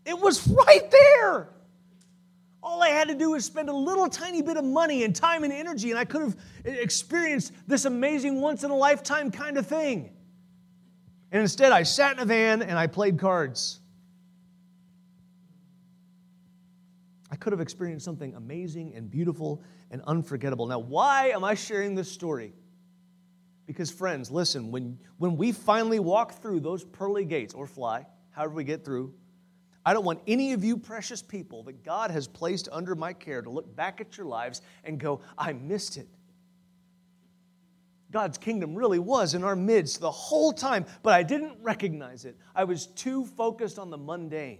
It 0.04 0.18
was 0.18 0.46
right 0.48 0.90
there. 0.90 1.48
All 2.62 2.82
I 2.82 2.88
had 2.88 3.08
to 3.08 3.14
do 3.14 3.30
was 3.30 3.44
spend 3.44 3.68
a 3.68 3.74
little 3.74 4.08
tiny 4.08 4.42
bit 4.42 4.56
of 4.56 4.64
money 4.64 5.04
and 5.04 5.16
time 5.16 5.44
and 5.44 5.52
energy, 5.52 5.90
and 5.90 5.98
I 5.98 6.04
could 6.04 6.22
have 6.22 6.36
experienced 6.64 7.52
this 7.66 7.86
amazing 7.86 8.40
once 8.40 8.64
in 8.64 8.70
a 8.70 8.76
lifetime 8.76 9.30
kind 9.30 9.56
of 9.56 9.66
thing. 9.66 10.10
And 11.32 11.40
instead, 11.40 11.72
I 11.72 11.84
sat 11.84 12.16
in 12.16 12.18
a 12.18 12.24
van 12.24 12.62
and 12.62 12.78
I 12.78 12.86
played 12.86 13.18
cards. 13.18 13.80
I 17.30 17.36
could 17.36 17.52
have 17.52 17.60
experienced 17.60 18.04
something 18.04 18.34
amazing 18.34 18.94
and 18.94 19.10
beautiful 19.10 19.62
and 19.90 20.02
unforgettable. 20.06 20.66
Now, 20.66 20.80
why 20.80 21.28
am 21.28 21.44
I 21.44 21.54
sharing 21.54 21.94
this 21.94 22.10
story? 22.10 22.52
Because, 23.66 23.90
friends, 23.90 24.30
listen, 24.30 24.72
when, 24.72 24.98
when 25.18 25.36
we 25.36 25.52
finally 25.52 26.00
walk 26.00 26.42
through 26.42 26.60
those 26.60 26.84
pearly 26.84 27.24
gates 27.24 27.54
or 27.54 27.68
fly, 27.68 28.04
however 28.32 28.54
we 28.54 28.64
get 28.64 28.84
through, 28.84 29.14
I 29.84 29.94
don't 29.94 30.04
want 30.04 30.20
any 30.26 30.52
of 30.52 30.62
you 30.62 30.76
precious 30.76 31.22
people 31.22 31.62
that 31.64 31.82
God 31.84 32.10
has 32.10 32.28
placed 32.28 32.68
under 32.70 32.94
my 32.94 33.12
care 33.12 33.40
to 33.40 33.48
look 33.48 33.74
back 33.74 34.00
at 34.00 34.16
your 34.16 34.26
lives 34.26 34.60
and 34.84 34.98
go, 34.98 35.20
I 35.38 35.52
missed 35.54 35.96
it. 35.96 36.08
God's 38.10 38.38
kingdom 38.38 38.74
really 38.74 38.98
was 38.98 39.34
in 39.34 39.44
our 39.44 39.56
midst 39.56 40.00
the 40.00 40.10
whole 40.10 40.52
time, 40.52 40.84
but 41.02 41.14
I 41.14 41.22
didn't 41.22 41.56
recognize 41.62 42.24
it. 42.24 42.36
I 42.54 42.64
was 42.64 42.86
too 42.88 43.24
focused 43.24 43.78
on 43.78 43.90
the 43.90 43.96
mundane. 43.96 44.58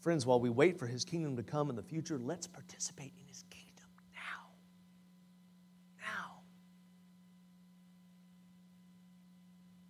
Friends, 0.00 0.24
while 0.24 0.40
we 0.40 0.48
wait 0.48 0.78
for 0.78 0.86
his 0.86 1.04
kingdom 1.04 1.36
to 1.36 1.42
come 1.42 1.68
in 1.68 1.76
the 1.76 1.82
future, 1.82 2.18
let's 2.18 2.46
participate 2.46 3.12
in 3.20 3.26
his 3.28 3.44
kingdom. 3.50 3.84
Now. 4.14 4.48
Now. 6.00 6.40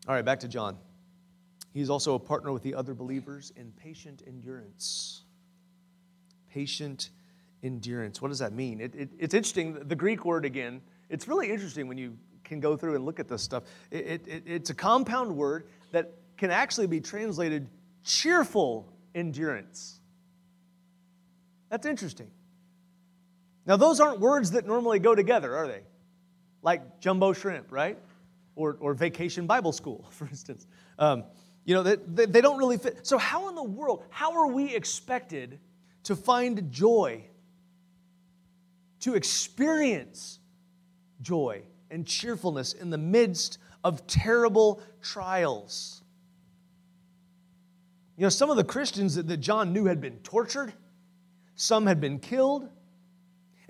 All 0.08 0.14
right, 0.14 0.24
back 0.24 0.40
to 0.40 0.48
John. 0.48 0.76
He's 1.72 1.90
also 1.90 2.14
a 2.14 2.18
partner 2.18 2.52
with 2.52 2.62
the 2.62 2.74
other 2.74 2.94
believers 2.94 3.52
in 3.56 3.72
patient 3.72 4.22
endurance. 4.26 5.22
Patient 6.52 7.10
endurance. 7.62 8.20
What 8.20 8.28
does 8.28 8.40
that 8.40 8.52
mean? 8.52 8.80
It, 8.80 8.94
it, 8.94 9.10
it's 9.18 9.34
interesting. 9.34 9.74
The 9.74 9.94
Greek 9.94 10.24
word, 10.24 10.44
again, 10.44 10.80
it's 11.08 11.28
really 11.28 11.50
interesting 11.50 11.86
when 11.86 11.98
you 11.98 12.16
can 12.44 12.60
go 12.60 12.76
through 12.76 12.96
and 12.96 13.04
look 13.04 13.20
at 13.20 13.28
this 13.28 13.42
stuff. 13.42 13.64
It, 13.90 14.22
it's 14.26 14.70
a 14.70 14.74
compound 14.74 15.36
word 15.36 15.68
that 15.92 16.12
can 16.36 16.50
actually 16.50 16.86
be 16.88 17.00
translated 17.00 17.68
cheerful 18.02 18.92
endurance. 19.14 20.00
That's 21.68 21.86
interesting. 21.86 22.30
Now, 23.66 23.76
those 23.76 24.00
aren't 24.00 24.18
words 24.18 24.52
that 24.52 24.66
normally 24.66 24.98
go 24.98 25.14
together, 25.14 25.54
are 25.54 25.68
they? 25.68 25.82
Like 26.62 27.00
jumbo 27.00 27.32
shrimp, 27.32 27.70
right? 27.70 27.98
Or, 28.56 28.76
or 28.80 28.94
vacation 28.94 29.46
Bible 29.46 29.72
school, 29.72 30.06
for 30.10 30.26
instance. 30.26 30.66
Um, 30.98 31.24
you 31.64 31.74
know, 31.74 31.82
they, 31.82 32.26
they 32.26 32.40
don't 32.40 32.58
really 32.58 32.78
fit. 32.78 33.06
So, 33.06 33.18
how 33.18 33.48
in 33.48 33.54
the 33.54 33.62
world, 33.62 34.04
how 34.10 34.38
are 34.38 34.46
we 34.46 34.74
expected 34.74 35.58
to 36.04 36.16
find 36.16 36.70
joy, 36.72 37.24
to 39.00 39.14
experience 39.14 40.38
joy 41.20 41.62
and 41.90 42.06
cheerfulness 42.06 42.72
in 42.72 42.90
the 42.90 42.98
midst 42.98 43.58
of 43.84 44.06
terrible 44.06 44.82
trials? 45.02 46.02
You 48.16 48.24
know, 48.24 48.30
some 48.30 48.50
of 48.50 48.56
the 48.56 48.64
Christians 48.64 49.14
that, 49.14 49.28
that 49.28 49.38
John 49.38 49.72
knew 49.72 49.86
had 49.86 50.00
been 50.00 50.18
tortured, 50.18 50.72
some 51.54 51.86
had 51.86 52.00
been 52.00 52.18
killed. 52.18 52.68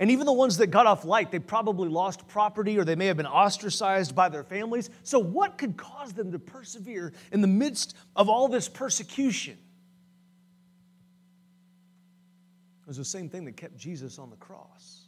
And 0.00 0.10
even 0.10 0.24
the 0.24 0.32
ones 0.32 0.56
that 0.56 0.68
got 0.68 0.86
off 0.86 1.04
light, 1.04 1.30
they 1.30 1.38
probably 1.38 1.90
lost 1.90 2.26
property 2.26 2.78
or 2.78 2.84
they 2.84 2.94
may 2.94 3.04
have 3.06 3.18
been 3.18 3.26
ostracized 3.26 4.14
by 4.14 4.30
their 4.30 4.42
families. 4.42 4.88
So, 5.02 5.18
what 5.18 5.58
could 5.58 5.76
cause 5.76 6.14
them 6.14 6.32
to 6.32 6.38
persevere 6.38 7.12
in 7.32 7.42
the 7.42 7.46
midst 7.46 7.94
of 8.16 8.30
all 8.30 8.48
this 8.48 8.66
persecution? 8.66 9.58
It 12.80 12.88
was 12.88 12.96
the 12.96 13.04
same 13.04 13.28
thing 13.28 13.44
that 13.44 13.58
kept 13.58 13.76
Jesus 13.76 14.18
on 14.18 14.30
the 14.30 14.36
cross. 14.36 15.02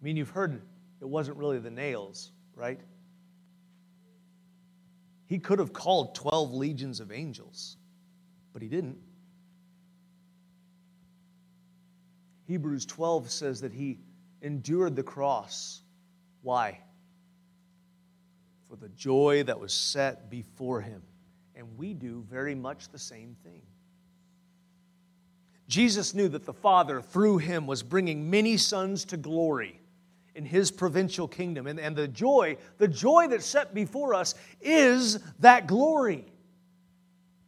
I 0.00 0.04
mean, 0.04 0.18
you've 0.18 0.28
heard 0.28 0.60
it 1.00 1.08
wasn't 1.08 1.38
really 1.38 1.58
the 1.58 1.70
nails, 1.70 2.32
right? 2.54 2.80
He 5.24 5.38
could 5.38 5.58
have 5.58 5.72
called 5.72 6.14
12 6.14 6.52
legions 6.52 7.00
of 7.00 7.10
angels, 7.10 7.78
but 8.52 8.60
he 8.60 8.68
didn't. 8.68 8.98
Hebrews 12.48 12.86
12 12.86 13.30
says 13.30 13.60
that 13.60 13.74
he 13.74 13.98
endured 14.40 14.96
the 14.96 15.02
cross. 15.02 15.82
Why? 16.40 16.80
For 18.70 18.76
the 18.76 18.88
joy 18.88 19.42
that 19.42 19.60
was 19.60 19.74
set 19.74 20.30
before 20.30 20.80
him. 20.80 21.02
And 21.54 21.76
we 21.76 21.92
do 21.92 22.24
very 22.30 22.54
much 22.54 22.88
the 22.88 22.98
same 22.98 23.36
thing. 23.44 23.60
Jesus 25.68 26.14
knew 26.14 26.28
that 26.28 26.46
the 26.46 26.54
Father, 26.54 27.02
through 27.02 27.36
him, 27.36 27.66
was 27.66 27.82
bringing 27.82 28.30
many 28.30 28.56
sons 28.56 29.04
to 29.06 29.18
glory 29.18 29.78
in 30.34 30.46
his 30.46 30.70
provincial 30.70 31.28
kingdom. 31.28 31.66
And, 31.66 31.78
and 31.78 31.94
the 31.94 32.08
joy, 32.08 32.56
the 32.78 32.88
joy 32.88 33.26
that's 33.28 33.44
set 33.44 33.74
before 33.74 34.14
us 34.14 34.34
is 34.62 35.18
that 35.40 35.66
glory. 35.66 36.24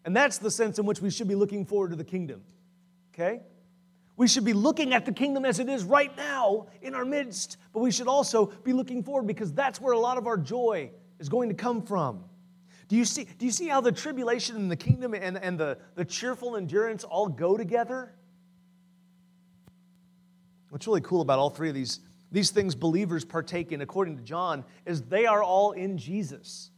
And 0.05 0.15
that's 0.15 0.37
the 0.37 0.51
sense 0.51 0.79
in 0.79 0.85
which 0.85 1.01
we 1.01 1.11
should 1.11 1.29
be 1.29 1.35
looking 1.35 1.65
forward 1.65 1.91
to 1.91 1.97
the 1.97 2.05
kingdom. 2.05 2.43
Okay? 3.15 3.41
We 4.21 4.29
should 4.29 4.45
be 4.45 4.53
looking 4.53 4.93
at 4.93 5.07
the 5.07 5.13
kingdom 5.13 5.47
as 5.47 5.61
it 5.61 5.71
is 5.71 5.83
right 5.83 6.15
now 6.15 6.67
in 6.83 6.95
our 6.95 7.07
midst, 7.07 7.57
but 7.73 7.81
we 7.81 7.91
should 7.91 8.07
also 8.07 8.45
be 8.65 8.75
looking 8.75 9.03
forward 9.03 9.27
because 9.27 9.51
that's 9.51 9.81
where 9.81 9.95
a 9.95 9.99
lot 9.99 10.19
of 10.19 10.27
our 10.27 10.37
joy 10.37 10.91
is 11.19 11.31
going 11.31 11.49
to 11.49 11.55
come 11.55 11.81
from. 11.81 12.23
Do 12.89 12.97
you 12.97 13.07
see, 13.07 13.25
do 13.39 13.47
you 13.47 13.51
see 13.51 13.67
how 13.67 13.81
the 13.81 13.93
tribulation 13.93 14.57
and 14.57 14.71
the 14.71 14.77
kingdom 14.77 15.15
and, 15.15 15.39
and 15.39 15.59
the, 15.59 15.79
the 15.95 16.05
cheerful 16.05 16.57
endurance 16.57 17.03
all 17.03 17.29
go 17.29 17.57
together? 17.57 18.13
What's 20.69 20.87
really 20.87 21.01
cool 21.01 21.23
about 21.23 21.39
all 21.39 21.49
three 21.49 21.71
of 21.71 21.75
these, 21.75 22.01
these 22.31 22.51
things 22.51 22.75
believers 22.75 23.25
partake 23.25 23.73
in, 23.73 23.81
according 23.81 24.19
to 24.19 24.23
John, 24.23 24.67
is 24.85 25.01
they 25.01 25.25
are 25.25 25.43
all 25.43 25.73
in 25.73 25.97
Jesus. 25.97 26.73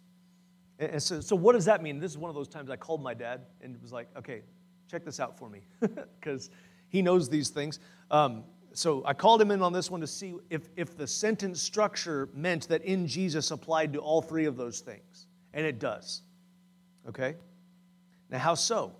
And 0.78 1.02
so, 1.02 1.20
so 1.20 1.34
what 1.34 1.54
does 1.54 1.64
that 1.64 1.82
mean? 1.82 1.98
This 1.98 2.12
is 2.12 2.18
one 2.18 2.28
of 2.28 2.36
those 2.36 2.46
times 2.46 2.70
I 2.70 2.76
called 2.76 3.02
my 3.02 3.14
dad 3.14 3.40
and 3.62 3.82
was 3.82 3.90
like, 3.90 4.06
okay, 4.16 4.42
check 4.88 5.04
this 5.04 5.18
out 5.18 5.36
for 5.36 5.50
me. 5.50 5.62
Because 6.20 6.48
he 6.92 7.00
knows 7.00 7.28
these 7.28 7.48
things. 7.48 7.80
Um, 8.10 8.44
so 8.74 9.02
I 9.06 9.14
called 9.14 9.40
him 9.40 9.50
in 9.50 9.62
on 9.62 9.72
this 9.72 9.90
one 9.90 10.02
to 10.02 10.06
see 10.06 10.34
if, 10.50 10.68
if 10.76 10.96
the 10.96 11.06
sentence 11.06 11.60
structure 11.60 12.28
meant 12.34 12.68
that 12.68 12.82
in 12.82 13.06
Jesus 13.06 13.50
applied 13.50 13.94
to 13.94 13.98
all 13.98 14.20
three 14.20 14.44
of 14.44 14.56
those 14.56 14.80
things. 14.80 15.26
And 15.54 15.64
it 15.66 15.78
does. 15.78 16.20
Okay? 17.08 17.34
Now, 18.30 18.38
how 18.38 18.54
so? 18.54 18.92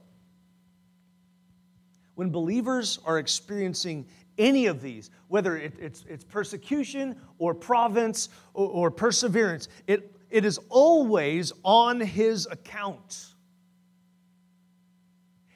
When 2.14 2.31
believers 2.31 2.98
are 3.05 3.18
experiencing 3.18 4.07
any 4.38 4.66
of 4.66 4.81
these, 4.81 5.11
whether 5.28 5.59
it, 5.59 5.74
it's, 5.78 6.05
it's 6.09 6.24
persecution 6.24 7.16
or 7.38 7.55
province 7.55 8.31
or, 8.55 8.68
or 8.68 8.90
perseverance, 8.90 9.68
it, 9.87 10.16
it 10.31 10.46
is 10.46 10.59
always 10.70 11.52
on 11.62 12.00
his 12.00 12.46
account. 12.50 13.32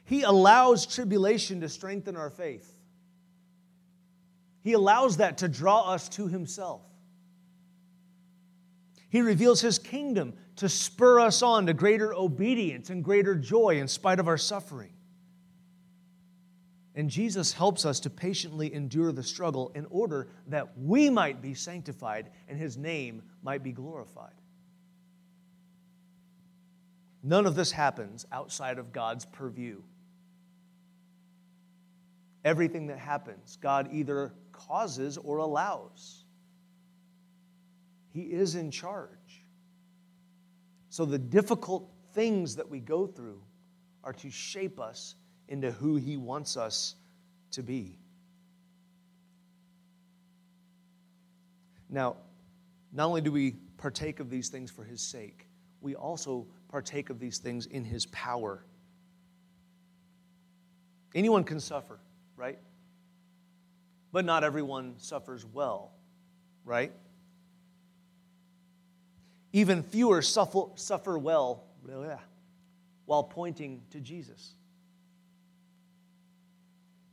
He 0.07 0.23
allows 0.23 0.87
tribulation 0.87 1.61
to 1.61 1.69
strengthen 1.69 2.17
our 2.17 2.31
faith. 2.31 2.73
He 4.63 4.73
allows 4.73 5.19
that 5.19 5.39
to 5.39 5.49
draw 5.49 5.93
us 5.93 6.09
to 6.11 6.29
Himself. 6.29 6.83
He 9.09 9.21
reveals 9.21 9.61
His 9.61 9.81
kingdom 9.81 10.35
to 10.57 10.69
spur 10.69 11.19
us 11.21 11.43
on 11.43 11.67
to 11.67 11.75
greater 11.75 12.15
obedience 12.15 12.89
and 12.89 13.03
greater 13.03 13.35
joy 13.35 13.81
in 13.81 13.89
spite 13.89 14.21
of 14.21 14.29
our 14.29 14.39
suffering. 14.39 14.93
And 16.95 17.11
Jesus 17.11 17.53
helps 17.53 17.85
us 17.85 18.01
to 18.01 18.11
patiently 18.11 18.73
endure 18.73 19.11
the 19.13 19.25
struggle 19.25 19.73
in 19.75 19.87
order 19.91 20.29
that 20.47 20.79
we 20.79 21.11
might 21.11 21.43
be 21.43 21.53
sanctified 21.53 22.31
and 22.49 22.59
His 22.59 22.77
name 22.77 23.23
might 23.43 23.65
be 23.65 23.73
glorified. 23.73 24.35
None 27.25 27.45
of 27.45 27.57
this 27.57 27.73
happens 27.73 28.25
outside 28.31 28.79
of 28.79 28.93
God's 28.93 29.25
purview 29.25 29.83
everything 32.47 32.87
that 32.87 32.99
happens, 32.99 33.59
God 33.61 33.89
either 33.93 34.33
causes 34.53 35.19
or 35.19 35.39
allows. 35.39 36.25
He 38.13 38.23
is 38.23 38.55
in 38.55 38.71
charge. 38.71 39.43
So 40.89 41.05
the 41.05 41.19
difficult 41.19 41.91
things 42.15 42.55
that 42.57 42.71
we 42.71 42.79
go 42.79 43.07
through 43.07 43.43
are 44.05 44.13
to 44.15 44.31
shape 44.31 44.79
us 44.79 45.17
into 45.49 45.73
who 45.73 45.97
He 45.97 46.17
wants 46.17 46.57
us 46.57 46.95
to 47.51 47.65
be. 47.65 47.99
Now, 51.91 52.17
not 52.93 53.07
only 53.07 53.21
do 53.23 53.33
we 53.33 53.57
partake 53.77 54.21
of 54.21 54.31
these 54.31 54.49
things 54.51 54.71
for 54.71 54.85
His 54.85 55.01
sake, 55.01 55.49
we 55.81 55.97
also 55.97 56.47
partake 56.69 57.11
of 57.11 57.19
these 57.19 57.39
things 57.39 57.67
in 57.67 57.85
His 57.85 58.07
power. 58.07 58.65
Anyone 61.13 61.43
can 61.43 61.59
suffer 61.59 61.99
right? 62.37 62.59
But 64.13 64.25
not 64.25 64.45
everyone 64.45 64.95
suffers 64.99 65.45
well, 65.45 65.93
right? 66.65 66.93
Even 69.53 69.83
fewer 69.83 70.23
suffer, 70.23 70.65
suffer 70.75 71.19
well 71.19 71.65
while 73.07 73.25
pointing 73.25 73.83
to 73.91 74.01
Jesus. 74.01 74.55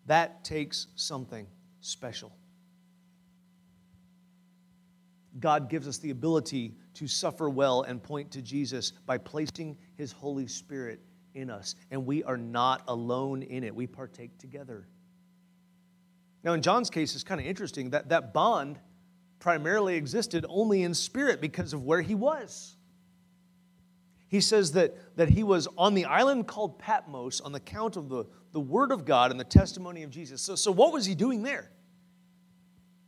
That 0.07 0.43
takes 0.43 0.87
something 0.95 1.47
special. 1.81 2.31
God 5.39 5.69
gives 5.69 5.87
us 5.87 5.97
the 5.97 6.11
ability 6.11 6.75
to 6.95 7.07
suffer 7.07 7.49
well 7.49 7.83
and 7.83 8.01
point 8.01 8.31
to 8.31 8.41
Jesus 8.41 8.91
by 9.05 9.17
placing 9.17 9.77
His 9.95 10.11
Holy 10.11 10.47
Spirit 10.47 10.99
in 11.33 11.49
us. 11.49 11.75
And 11.89 12.05
we 12.05 12.23
are 12.23 12.37
not 12.37 12.83
alone 12.87 13.41
in 13.41 13.63
it, 13.63 13.73
we 13.73 13.87
partake 13.87 14.37
together. 14.37 14.87
Now, 16.43 16.53
in 16.53 16.61
John's 16.61 16.89
case, 16.89 17.15
it's 17.15 17.23
kind 17.23 17.39
of 17.39 17.47
interesting 17.47 17.91
that 17.91 18.09
that 18.09 18.33
bond 18.33 18.79
primarily 19.39 19.95
existed 19.95 20.45
only 20.47 20.83
in 20.83 20.93
spirit 20.93 21.41
because 21.41 21.73
of 21.73 21.83
where 21.83 22.01
he 22.01 22.15
was. 22.15 22.75
He 24.27 24.41
says 24.41 24.71
that, 24.71 24.95
that 25.15 25.29
he 25.29 25.43
was 25.43 25.67
on 25.77 25.93
the 25.93 26.05
island 26.05 26.47
called 26.47 26.79
Patmos 26.79 27.39
on 27.41 27.51
the 27.51 27.59
count 27.59 27.97
of 27.97 28.09
the, 28.09 28.25
the 28.51 28.59
word 28.59 28.91
of 28.91 29.05
God 29.05 29.31
and 29.31 29.39
the 29.39 29.43
testimony 29.45 30.03
of 30.03 30.09
Jesus. 30.09 30.41
So, 30.41 30.55
so 30.55 30.71
what 30.71 30.91
was 30.91 31.05
he 31.05 31.13
doing 31.13 31.43
there? 31.43 31.69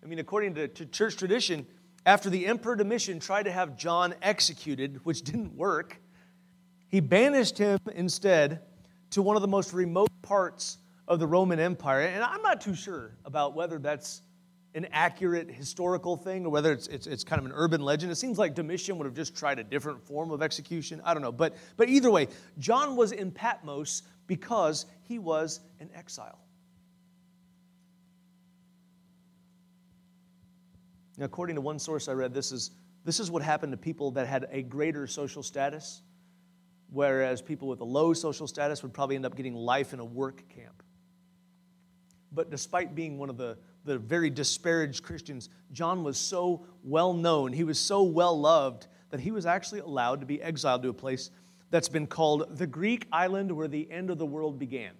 I 0.03 0.07
mean, 0.07 0.19
according 0.19 0.53
to, 0.55 0.67
to 0.67 0.85
church 0.85 1.17
tradition, 1.17 1.65
after 2.05 2.29
the 2.29 2.45
emperor 2.45 2.75
Domitian 2.75 3.19
tried 3.19 3.43
to 3.43 3.51
have 3.51 3.75
John 3.75 4.13
executed, 4.21 4.99
which 5.03 5.23
didn't 5.23 5.55
work, 5.55 5.99
he 6.87 6.99
banished 6.99 7.57
him 7.57 7.79
instead 7.93 8.61
to 9.09 9.23
one 9.23 9.35
of 9.35 9.41
the 9.41 9.47
most 9.47 9.73
remote 9.73 10.09
parts 10.21 10.77
of 11.07 11.19
the 11.19 11.27
Roman 11.27 11.59
Empire. 11.59 12.01
And 12.01 12.23
I'm 12.23 12.41
not 12.41 12.61
too 12.61 12.75
sure 12.75 13.15
about 13.25 13.55
whether 13.55 13.77
that's 13.77 14.21
an 14.75 14.87
accurate 14.91 15.49
historical 15.49 16.17
thing 16.17 16.45
or 16.45 16.49
whether 16.49 16.73
it's, 16.73 16.87
it's, 16.87 17.07
it's, 17.07 17.23
kind 17.23 17.39
of 17.39 17.45
an 17.45 17.53
urban 17.55 17.81
legend. 17.81 18.11
It 18.11 18.15
seems 18.15 18.37
like 18.37 18.55
Domitian 18.55 18.97
would 18.97 19.05
have 19.05 19.13
just 19.13 19.35
tried 19.35 19.57
a 19.57 19.63
different 19.63 20.03
form 20.03 20.31
of 20.31 20.41
execution. 20.41 21.01
I 21.05 21.13
don't 21.13 21.23
know. 21.23 21.31
But, 21.31 21.55
but 21.77 21.87
either 21.87 22.11
way, 22.11 22.27
John 22.59 22.97
was 22.97 23.13
in 23.13 23.31
Patmos 23.31 24.03
because 24.27 24.85
he 25.03 25.17
was 25.17 25.61
an 25.79 25.89
exile. 25.95 26.39
Now, 31.17 31.25
according 31.25 31.55
to 31.55 31.61
one 31.61 31.79
source 31.79 32.09
I 32.09 32.11
read, 32.11 32.33
this 32.33 32.51
is, 32.51 32.71
this 33.05 33.21
is 33.21 33.31
what 33.31 33.41
happened 33.41 33.71
to 33.71 33.77
people 33.77 34.11
that 34.11 34.27
had 34.27 34.47
a 34.51 34.61
greater 34.61 35.07
social 35.07 35.41
status, 35.41 36.01
whereas 36.89 37.41
people 37.41 37.69
with 37.69 37.79
a 37.79 37.85
low 37.85 38.11
social 38.11 38.47
status 38.47 38.83
would 38.83 38.93
probably 38.93 39.15
end 39.15 39.25
up 39.25 39.37
getting 39.37 39.53
life 39.53 39.93
in 39.93 39.99
a 40.01 40.05
work 40.05 40.43
camp. 40.49 40.83
But 42.35 42.51
despite 42.51 42.93
being 42.93 43.17
one 43.17 43.29
of 43.29 43.37
the, 43.37 43.57
the 43.85 43.97
very 43.97 44.29
disparaged 44.29 45.03
Christians, 45.03 45.49
John 45.71 46.03
was 46.03 46.17
so 46.17 46.65
well 46.83 47.13
known, 47.13 47.53
he 47.53 47.63
was 47.63 47.79
so 47.79 48.03
well 48.03 48.39
loved, 48.39 48.87
that 49.09 49.19
he 49.19 49.31
was 49.31 49.45
actually 49.45 49.79
allowed 49.79 50.19
to 50.19 50.25
be 50.25 50.41
exiled 50.41 50.83
to 50.83 50.89
a 50.89 50.93
place 50.93 51.31
that's 51.69 51.89
been 51.89 52.07
called 52.07 52.57
the 52.57 52.67
Greek 52.67 53.07
island 53.11 53.51
where 53.51 53.67
the 53.67 53.89
end 53.89 54.09
of 54.09 54.17
the 54.17 54.25
world 54.25 54.59
began. 54.59 54.91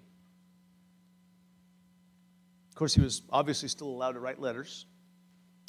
Of 2.70 2.76
course, 2.76 2.94
he 2.94 3.02
was 3.02 3.22
obviously 3.30 3.70
still 3.70 3.88
allowed 3.88 4.14
to 4.14 4.20
write 4.20 4.40
letters. 4.40 4.86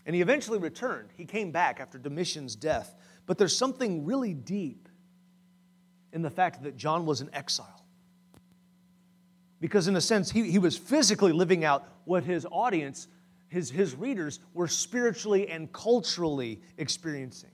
And 0.06 0.14
he 0.14 0.22
eventually 0.22 0.58
returned. 0.58 1.10
He 1.16 1.24
came 1.24 1.50
back 1.50 1.80
after 1.80 1.98
Domitian's 1.98 2.56
death. 2.56 2.94
But 3.26 3.38
there's 3.38 3.56
something 3.56 4.04
really 4.04 4.34
deep 4.34 4.88
in 6.12 6.22
the 6.22 6.30
fact 6.30 6.62
that 6.62 6.76
John 6.76 7.06
was 7.06 7.20
in 7.20 7.32
exile. 7.34 7.85
Because, 9.60 9.88
in 9.88 9.96
a 9.96 10.00
sense, 10.00 10.30
he, 10.30 10.50
he 10.50 10.58
was 10.58 10.76
physically 10.76 11.32
living 11.32 11.64
out 11.64 11.88
what 12.04 12.24
his 12.24 12.46
audience, 12.50 13.08
his, 13.48 13.70
his 13.70 13.94
readers, 13.94 14.40
were 14.52 14.68
spiritually 14.68 15.48
and 15.48 15.72
culturally 15.72 16.60
experiencing. 16.76 17.50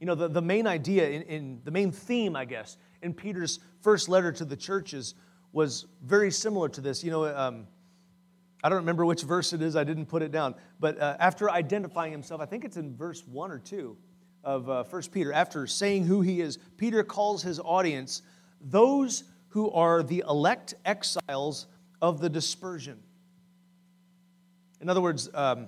You 0.00 0.06
know, 0.06 0.16
the, 0.16 0.28
the 0.28 0.42
main 0.42 0.66
idea, 0.66 1.08
in, 1.08 1.22
in 1.22 1.60
the 1.64 1.70
main 1.70 1.92
theme, 1.92 2.34
I 2.34 2.44
guess, 2.44 2.76
in 3.02 3.14
Peter's 3.14 3.60
first 3.80 4.08
letter 4.08 4.32
to 4.32 4.44
the 4.44 4.56
churches 4.56 5.14
was 5.52 5.86
very 6.04 6.30
similar 6.30 6.68
to 6.70 6.80
this. 6.80 7.04
You 7.04 7.12
know, 7.12 7.24
um, 7.26 7.66
I 8.64 8.68
don't 8.68 8.78
remember 8.78 9.04
which 9.04 9.22
verse 9.22 9.52
it 9.52 9.62
is, 9.62 9.76
I 9.76 9.84
didn't 9.84 10.06
put 10.06 10.22
it 10.22 10.32
down. 10.32 10.54
But 10.80 11.00
uh, 11.00 11.16
after 11.20 11.50
identifying 11.50 12.12
himself, 12.12 12.40
I 12.40 12.46
think 12.46 12.64
it's 12.64 12.76
in 12.76 12.96
verse 12.96 13.22
1 13.26 13.50
or 13.50 13.58
2 13.58 13.96
of 14.44 14.68
uh, 14.68 14.84
1 14.84 15.02
Peter, 15.12 15.32
after 15.32 15.66
saying 15.66 16.04
who 16.04 16.20
he 16.20 16.40
is, 16.40 16.58
Peter 16.76 17.04
calls 17.04 17.42
his 17.42 17.60
audience 17.60 18.22
those 18.60 19.24
who 19.52 19.70
are 19.70 20.02
the 20.02 20.24
elect 20.26 20.72
exiles 20.86 21.66
of 22.00 22.20
the 22.20 22.30
dispersion. 22.30 22.98
In 24.80 24.88
other 24.88 25.02
words, 25.02 25.28
um, 25.34 25.66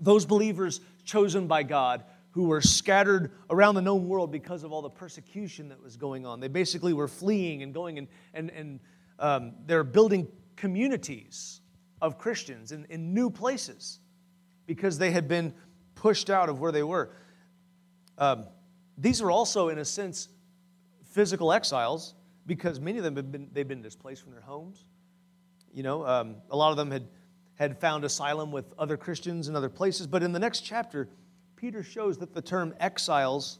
those 0.00 0.26
believers 0.26 0.80
chosen 1.04 1.46
by 1.46 1.62
God 1.62 2.02
who 2.32 2.44
were 2.44 2.60
scattered 2.60 3.30
around 3.48 3.76
the 3.76 3.80
known 3.80 4.08
world 4.08 4.32
because 4.32 4.64
of 4.64 4.72
all 4.72 4.82
the 4.82 4.90
persecution 4.90 5.68
that 5.68 5.80
was 5.80 5.96
going 5.96 6.26
on. 6.26 6.40
They 6.40 6.48
basically 6.48 6.92
were 6.92 7.06
fleeing 7.06 7.62
and 7.62 7.72
going 7.72 7.98
and, 7.98 8.08
and, 8.34 8.50
and 8.50 8.80
um, 9.20 9.52
they're 9.66 9.84
building 9.84 10.26
communities 10.56 11.60
of 12.02 12.18
Christians 12.18 12.72
in, 12.72 12.86
in 12.90 13.14
new 13.14 13.30
places 13.30 14.00
because 14.66 14.98
they 14.98 15.12
had 15.12 15.28
been 15.28 15.54
pushed 15.94 16.28
out 16.28 16.48
of 16.48 16.58
where 16.58 16.72
they 16.72 16.82
were. 16.82 17.10
Um, 18.18 18.46
these 18.98 19.22
were 19.22 19.30
also, 19.30 19.68
in 19.68 19.78
a 19.78 19.84
sense, 19.84 20.28
physical 21.04 21.52
exiles 21.52 22.14
because 22.46 22.80
many 22.80 22.98
of 22.98 23.04
them 23.04 23.16
have 23.16 23.30
been, 23.30 23.48
they've 23.52 23.68
been 23.68 23.82
displaced 23.82 24.22
from 24.22 24.32
their 24.32 24.40
homes. 24.40 24.84
You 25.72 25.82
know, 25.82 26.06
um, 26.06 26.36
a 26.50 26.56
lot 26.56 26.70
of 26.70 26.76
them 26.76 26.90
had, 26.90 27.08
had 27.54 27.80
found 27.80 28.04
asylum 28.04 28.50
with 28.50 28.72
other 28.78 28.96
Christians 28.96 29.48
in 29.48 29.56
other 29.56 29.68
places. 29.68 30.06
But 30.06 30.22
in 30.22 30.32
the 30.32 30.38
next 30.38 30.60
chapter, 30.60 31.08
Peter 31.56 31.82
shows 31.82 32.18
that 32.18 32.34
the 32.34 32.42
term 32.42 32.74
exiles 32.80 33.58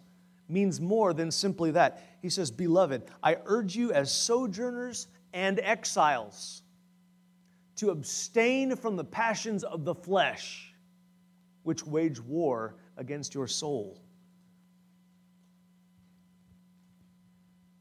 means 0.48 0.80
more 0.80 1.12
than 1.12 1.30
simply 1.30 1.70
that. 1.72 2.02
He 2.20 2.28
says, 2.28 2.50
Beloved, 2.50 3.04
I 3.22 3.36
urge 3.46 3.76
you 3.76 3.92
as 3.92 4.12
sojourners 4.12 5.06
and 5.32 5.60
exiles 5.60 6.62
to 7.76 7.90
abstain 7.90 8.76
from 8.76 8.96
the 8.96 9.04
passions 9.04 9.64
of 9.64 9.84
the 9.84 9.94
flesh, 9.94 10.74
which 11.62 11.86
wage 11.86 12.20
war 12.20 12.74
against 12.96 13.34
your 13.34 13.46
soul. 13.46 14.02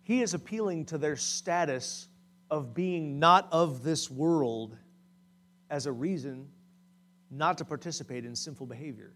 He 0.10 0.24
is 0.24 0.34
appealing 0.34 0.86
to 0.86 0.98
their 0.98 1.16
status 1.16 2.08
of 2.50 2.74
being 2.74 3.20
not 3.20 3.48
of 3.52 3.84
this 3.84 4.10
world 4.10 4.76
as 5.70 5.86
a 5.86 5.92
reason 5.92 6.48
not 7.30 7.60
to 7.60 7.66
participate 7.66 8.26
in 8.26 8.36
sinful 8.36 8.66
behavior. 8.66 9.14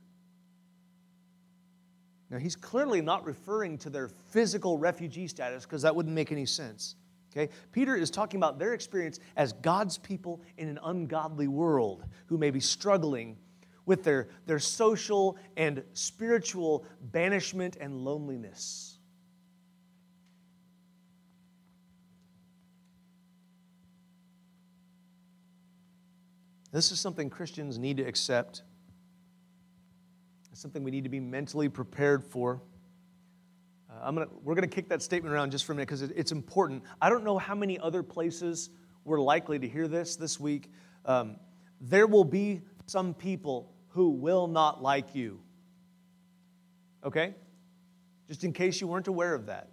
Now, 2.29 2.37
he's 2.37 2.55
clearly 2.55 3.01
not 3.01 3.25
referring 3.25 3.79
to 3.79 3.89
their 3.89 4.07
physical 4.07 4.77
refugee 4.77 5.27
status 5.27 5.63
because 5.63 5.81
that 5.81 5.95
wouldn't 5.95 6.13
make 6.13 6.31
any 6.31 6.45
sense. 6.45 6.93
Okay? 7.31 7.51
Peter 7.71 7.95
is 7.95 8.11
talking 8.11 8.39
about 8.39 8.59
their 8.59 8.75
experience 8.75 9.19
as 9.35 9.51
God's 9.51 9.97
people 9.97 10.43
in 10.59 10.69
an 10.69 10.77
ungodly 10.83 11.47
world 11.47 12.03
who 12.27 12.37
may 12.37 12.51
be 12.51 12.59
struggling 12.59 13.35
with 13.87 14.03
their, 14.03 14.27
their 14.45 14.59
social 14.59 15.37
and 15.57 15.81
spiritual 15.93 16.85
banishment 17.01 17.77
and 17.81 18.05
loneliness. 18.05 18.92
This 26.73 26.91
is 26.91 26.99
something 26.99 27.29
Christians 27.29 27.77
need 27.77 27.97
to 27.97 28.03
accept. 28.03 28.63
It's 30.51 30.59
something 30.59 30.83
we 30.83 30.89
need 30.89 31.03
to 31.03 31.09
be 31.09 31.19
mentally 31.19 31.69
prepared 31.69 32.23
for. 32.23 32.61
Uh, 33.87 33.99
I'm 34.01 34.15
gonna, 34.15 34.27
we're 34.41 34.55
going 34.55 34.67
to 34.67 34.75
kick 34.75 34.89
that 34.89 35.03
statement 35.03 35.35
around 35.35 35.51
just 35.51 35.65
for 35.65 35.73
a 35.73 35.75
minute 35.75 35.87
because 35.87 36.01
it, 36.01 36.11
it's 36.15 36.31
important. 36.31 36.81
I 36.99 37.11
don't 37.11 37.23
know 37.23 37.37
how 37.37 37.53
many 37.53 37.77
other 37.77 38.01
places 38.01 38.71
we're 39.05 39.21
likely 39.21 39.59
to 39.59 39.67
hear 39.67 39.87
this 39.87 40.15
this 40.15 40.39
week. 40.39 40.71
Um, 41.05 41.35
there 41.79 42.07
will 42.07 42.23
be 42.23 42.61
some 42.87 43.13
people 43.13 43.71
who 43.89 44.09
will 44.09 44.47
not 44.47 44.81
like 44.81 45.13
you. 45.13 45.41
Okay? 47.03 47.35
Just 48.27 48.43
in 48.43 48.51
case 48.51 48.81
you 48.81 48.87
weren't 48.87 49.07
aware 49.07 49.35
of 49.35 49.45
that. 49.45 49.69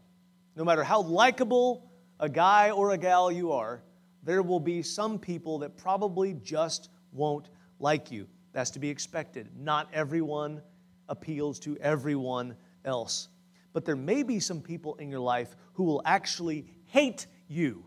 No 0.54 0.64
matter 0.64 0.84
how 0.84 1.00
likable 1.00 1.90
a 2.18 2.28
guy 2.28 2.72
or 2.72 2.90
a 2.90 2.98
gal 2.98 3.32
you 3.32 3.52
are, 3.52 3.82
there 4.22 4.42
will 4.42 4.60
be 4.60 4.82
some 4.82 5.18
people 5.18 5.58
that 5.60 5.76
probably 5.76 6.34
just 6.34 6.90
won't 7.12 7.48
like 7.78 8.10
you. 8.10 8.26
That's 8.52 8.70
to 8.70 8.78
be 8.78 8.90
expected. 8.90 9.48
Not 9.56 9.88
everyone 9.92 10.62
appeals 11.08 11.58
to 11.60 11.76
everyone 11.78 12.56
else 12.84 13.28
but 13.72 13.84
there 13.84 13.96
may 13.96 14.22
be 14.22 14.40
some 14.40 14.60
people 14.60 14.96
in 14.96 15.10
your 15.10 15.20
life 15.20 15.54
who 15.74 15.84
will 15.84 16.02
actually 16.04 16.66
hate 16.86 17.26
you 17.48 17.84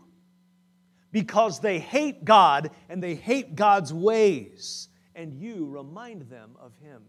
because 1.12 1.60
they 1.60 1.78
hate 1.78 2.24
God 2.24 2.70
and 2.88 3.02
they 3.02 3.14
hate 3.14 3.54
God's 3.54 3.92
ways, 3.92 4.88
and 5.14 5.32
you 5.32 5.66
remind 5.66 6.22
them 6.22 6.56
of 6.60 6.72
Him. 6.82 7.02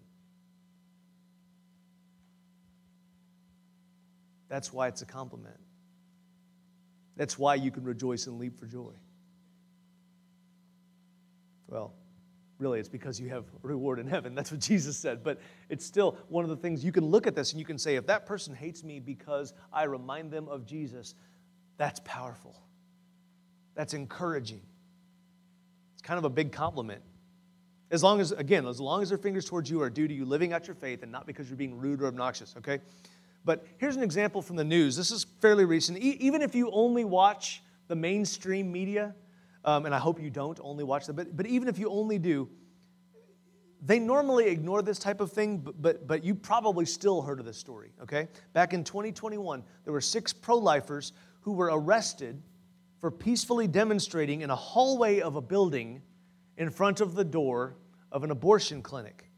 That's 4.48 4.72
why 4.72 4.90
it's 4.90 5.02
a 5.02 5.08
compliment. 5.08 5.58
That's 7.18 7.40
why 7.40 7.56
you 7.56 7.72
can 7.72 7.84
rejoice 7.84 8.28
and 8.28 8.38
leap 8.38 8.60
for 8.60 8.68
joy. 8.68 8.92
Well, 11.68 11.94
Really, 12.58 12.80
it's 12.80 12.88
because 12.88 13.20
you 13.20 13.28
have 13.30 13.44
reward 13.64 14.00
in 14.00 14.08
heaven. 14.08 14.34
That's 14.34 14.52
what 14.52 14.62
Jesus 14.62 14.98
said. 14.98 15.24
But 15.24 15.40
it's 15.70 15.86
still 15.86 16.18
one 16.30 16.46
of 16.46 16.50
the 16.50 16.56
things 16.56 16.86
you 16.86 16.92
can 16.92 17.06
look 17.06 17.28
at 17.28 17.36
this 17.36 17.52
and 17.52 17.60
you 17.60 17.66
can 17.66 17.78
say, 17.78 17.96
if 17.96 18.08
that 18.08 18.26
person 18.26 18.56
hates 18.56 18.84
me 18.84 19.00
because 19.00 19.54
I 19.74 19.84
remind 19.84 20.32
them 20.32 20.48
of 20.48 20.66
Jesus, 20.66 21.16
that's 21.78 22.00
powerful. 22.06 22.56
That's 23.76 23.94
encouraging. 23.94 24.62
It's 25.94 26.02
kind 26.02 26.18
of 26.18 26.24
a 26.24 26.30
big 26.30 26.54
compliment. 26.54 27.02
As 27.92 28.02
long 28.02 28.22
as, 28.22 28.32
again, 28.32 28.66
as 28.66 28.80
long 28.80 29.02
as 29.02 29.10
their 29.10 29.18
fingers 29.18 29.46
towards 29.46 29.70
you 29.70 29.82
are 29.82 29.90
due 29.90 30.08
to 30.08 30.14
you 30.14 30.24
living 30.24 30.54
out 30.54 30.66
your 30.66 30.76
faith 30.76 31.04
and 31.04 31.12
not 31.12 31.28
because 31.28 31.50
you're 31.50 31.58
being 31.58 31.78
rude 31.78 32.02
or 32.02 32.08
obnoxious, 32.08 32.56
okay? 32.58 32.80
But 33.44 33.66
here's 33.78 33.98
an 33.98 34.02
example 34.02 34.42
from 34.42 34.56
the 34.56 34.64
news. 34.64 34.96
This 34.96 35.12
is 35.12 35.26
fairly 35.42 35.66
recent. 35.66 35.98
E- 36.00 36.18
even 36.22 36.42
if 36.42 36.56
you 36.56 36.72
only 36.72 37.04
watch 37.04 37.62
the 37.90 37.96
mainstream 37.96 38.72
media, 38.72 39.14
um, 39.66 39.86
and 39.86 39.94
I 39.94 40.00
hope 40.00 40.22
you 40.22 40.30
don't 40.30 40.60
only 40.64 40.84
watch 40.84 41.08
them, 41.08 41.16
but, 41.16 41.36
but 41.36 41.46
even 41.48 41.68
if 41.68 41.78
you 41.78 41.90
only 41.90 42.20
do, 42.20 42.48
they 43.82 44.00
normally 44.00 44.48
ignore 44.48 44.82
this 44.82 44.98
type 44.98 45.20
of 45.20 45.32
thing, 45.32 45.58
but, 45.58 45.82
but, 45.82 46.08
but 46.08 46.24
you 46.24 46.34
probably 46.34 46.86
still 46.86 47.22
heard 47.22 47.40
of 47.40 47.46
this 47.46 47.58
story, 47.58 47.92
okay? 48.02 48.28
Back 48.54 48.74
in 48.74 48.84
2021, 48.84 49.64
there 49.84 49.94
were 49.94 50.02
six 50.02 50.32
pro 50.32 50.58
lifers 50.58 51.14
who 51.42 51.54
were 51.54 51.70
arrested 51.72 52.42
for 53.00 53.12
peacefully 53.12 53.68
demonstrating 53.68 54.42
in 54.42 54.50
a 54.50 54.56
hallway 54.56 55.20
of 55.20 55.36
a 55.36 55.42
building 55.42 56.02
in 56.58 56.70
front 56.70 57.02
of 57.02 57.16
the 57.16 57.24
door 57.24 57.76
of 58.12 58.24
an 58.24 58.32
abortion 58.32 58.82
clinic. 58.82 59.30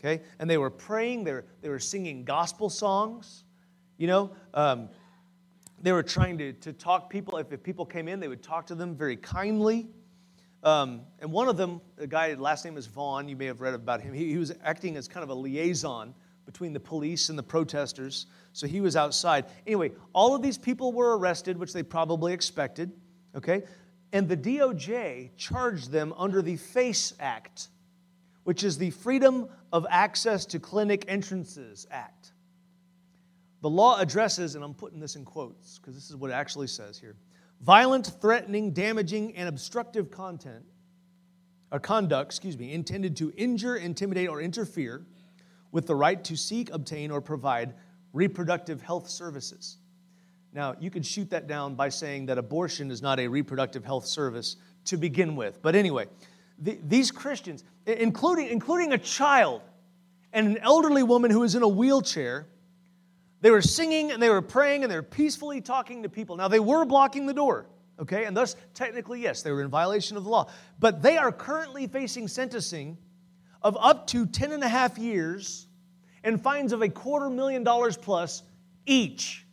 Okay? 0.00 0.22
And 0.38 0.48
they 0.48 0.58
were 0.58 0.70
praying, 0.70 1.24
they 1.24 1.32
were, 1.32 1.44
they 1.62 1.68
were 1.68 1.78
singing 1.78 2.24
gospel 2.24 2.68
songs, 2.68 3.44
you 3.96 4.06
know, 4.06 4.30
um, 4.54 4.88
they 5.80 5.92
were 5.92 6.02
trying 6.02 6.38
to, 6.38 6.52
to 6.52 6.72
talk 6.72 7.10
people. 7.10 7.38
If, 7.38 7.52
if 7.52 7.62
people 7.62 7.86
came 7.86 8.08
in, 8.08 8.20
they 8.20 8.28
would 8.28 8.42
talk 8.42 8.66
to 8.66 8.74
them 8.74 8.94
very 8.94 9.16
kindly. 9.16 9.88
Um, 10.62 11.02
and 11.20 11.32
one 11.32 11.48
of 11.48 11.56
them, 11.56 11.80
the 11.96 12.06
guy, 12.06 12.34
last 12.34 12.64
name 12.64 12.76
is 12.76 12.86
Vaughn, 12.86 13.28
you 13.28 13.36
may 13.36 13.46
have 13.46 13.60
read 13.60 13.72
about 13.72 14.02
him. 14.02 14.12
He, 14.12 14.28
he 14.28 14.36
was 14.36 14.52
acting 14.62 14.96
as 14.96 15.08
kind 15.08 15.24
of 15.24 15.30
a 15.30 15.34
liaison 15.34 16.14
between 16.44 16.72
the 16.72 16.80
police 16.80 17.28
and 17.28 17.38
the 17.38 17.42
protesters. 17.42 18.26
So 18.52 18.66
he 18.66 18.80
was 18.80 18.96
outside. 18.96 19.46
Anyway, 19.66 19.92
all 20.12 20.34
of 20.34 20.42
these 20.42 20.58
people 20.58 20.92
were 20.92 21.16
arrested, 21.16 21.56
which 21.56 21.72
they 21.72 21.82
probably 21.82 22.32
expected. 22.32 22.92
Okay? 23.34 23.62
And 24.12 24.28
the 24.28 24.36
DOJ 24.36 25.30
charged 25.36 25.90
them 25.90 26.12
under 26.16 26.42
the 26.42 26.56
FACE 26.56 27.14
Act, 27.20 27.68
which 28.44 28.64
is 28.64 28.76
the 28.76 28.90
Freedom 28.90 29.48
of 29.72 29.86
Access 29.88 30.44
to 30.46 30.58
Clinic 30.58 31.04
Entrances 31.08 31.86
Act. 31.90 32.29
The 33.62 33.70
law 33.70 33.98
addresses, 33.98 34.54
and 34.54 34.64
I'm 34.64 34.74
putting 34.74 35.00
this 35.00 35.16
in 35.16 35.24
quotes 35.24 35.78
because 35.78 35.94
this 35.94 36.08
is 36.08 36.16
what 36.16 36.30
it 36.30 36.34
actually 36.34 36.66
says 36.66 36.98
here 36.98 37.16
violent, 37.60 38.12
threatening, 38.20 38.72
damaging, 38.72 39.36
and 39.36 39.48
obstructive 39.48 40.10
content 40.10 40.64
or 41.70 41.78
conduct, 41.78 42.30
excuse 42.30 42.58
me, 42.58 42.72
intended 42.72 43.16
to 43.18 43.32
injure, 43.36 43.76
intimidate, 43.76 44.28
or 44.28 44.40
interfere 44.40 45.04
with 45.72 45.86
the 45.86 45.94
right 45.94 46.22
to 46.24 46.36
seek, 46.36 46.70
obtain, 46.70 47.10
or 47.10 47.20
provide 47.20 47.74
reproductive 48.12 48.82
health 48.82 49.08
services. 49.08 49.76
Now, 50.52 50.74
you 50.80 50.90
could 50.90 51.06
shoot 51.06 51.30
that 51.30 51.46
down 51.46 51.76
by 51.76 51.90
saying 51.90 52.26
that 52.26 52.38
abortion 52.38 52.90
is 52.90 53.02
not 53.02 53.20
a 53.20 53.28
reproductive 53.28 53.84
health 53.84 54.06
service 54.06 54.56
to 54.86 54.96
begin 54.96 55.36
with. 55.36 55.62
But 55.62 55.76
anyway, 55.76 56.06
the, 56.58 56.78
these 56.88 57.12
Christians, 57.12 57.62
including, 57.86 58.48
including 58.48 58.92
a 58.92 58.98
child 58.98 59.62
and 60.32 60.48
an 60.48 60.58
elderly 60.58 61.04
woman 61.04 61.30
who 61.30 61.44
is 61.44 61.54
in 61.54 61.62
a 61.62 61.68
wheelchair, 61.68 62.46
they 63.40 63.50
were 63.50 63.62
singing 63.62 64.10
and 64.10 64.22
they 64.22 64.28
were 64.28 64.42
praying 64.42 64.82
and 64.82 64.90
they 64.90 64.96
were 64.96 65.02
peacefully 65.02 65.60
talking 65.60 66.02
to 66.02 66.08
people. 66.08 66.36
Now, 66.36 66.48
they 66.48 66.60
were 66.60 66.84
blocking 66.84 67.26
the 67.26 67.34
door, 67.34 67.66
okay? 67.98 68.26
And 68.26 68.36
thus, 68.36 68.54
technically, 68.74 69.20
yes, 69.20 69.42
they 69.42 69.50
were 69.50 69.62
in 69.62 69.68
violation 69.68 70.16
of 70.16 70.24
the 70.24 70.30
law. 70.30 70.50
But 70.78 71.02
they 71.02 71.16
are 71.16 71.32
currently 71.32 71.86
facing 71.86 72.28
sentencing 72.28 72.98
of 73.62 73.76
up 73.80 74.06
to 74.08 74.26
10 74.26 74.52
and 74.52 74.62
a 74.62 74.68
half 74.68 74.98
years 74.98 75.66
and 76.22 76.40
fines 76.40 76.72
of 76.72 76.82
a 76.82 76.88
quarter 76.88 77.30
million 77.30 77.64
dollars 77.64 77.96
plus 77.96 78.42
each. 78.84 79.46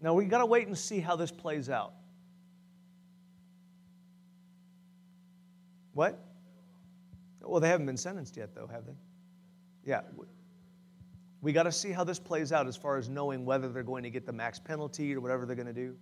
Now, 0.00 0.12
we 0.14 0.26
got 0.26 0.38
to 0.38 0.46
wait 0.46 0.66
and 0.66 0.76
see 0.76 1.00
how 1.00 1.16
this 1.16 1.30
plays 1.30 1.70
out. 1.70 1.94
What? 5.94 6.18
Well, 7.40 7.60
they 7.60 7.68
haven't 7.68 7.86
been 7.86 7.96
sentenced 7.96 8.36
yet, 8.36 8.54
though, 8.54 8.66
have 8.66 8.84
they? 8.86 8.92
Yeah. 9.84 10.00
We 11.42 11.52
got 11.52 11.64
to 11.64 11.72
see 11.72 11.92
how 11.92 12.04
this 12.04 12.18
plays 12.18 12.52
out 12.52 12.66
as 12.66 12.76
far 12.76 12.96
as 12.96 13.08
knowing 13.08 13.44
whether 13.44 13.68
they're 13.68 13.82
going 13.82 14.02
to 14.04 14.10
get 14.10 14.24
the 14.24 14.32
max 14.32 14.58
penalty 14.58 15.14
or 15.14 15.20
whatever 15.20 15.44
they're 15.44 15.56
going 15.56 15.66
to 15.66 15.72
do. 15.72 15.94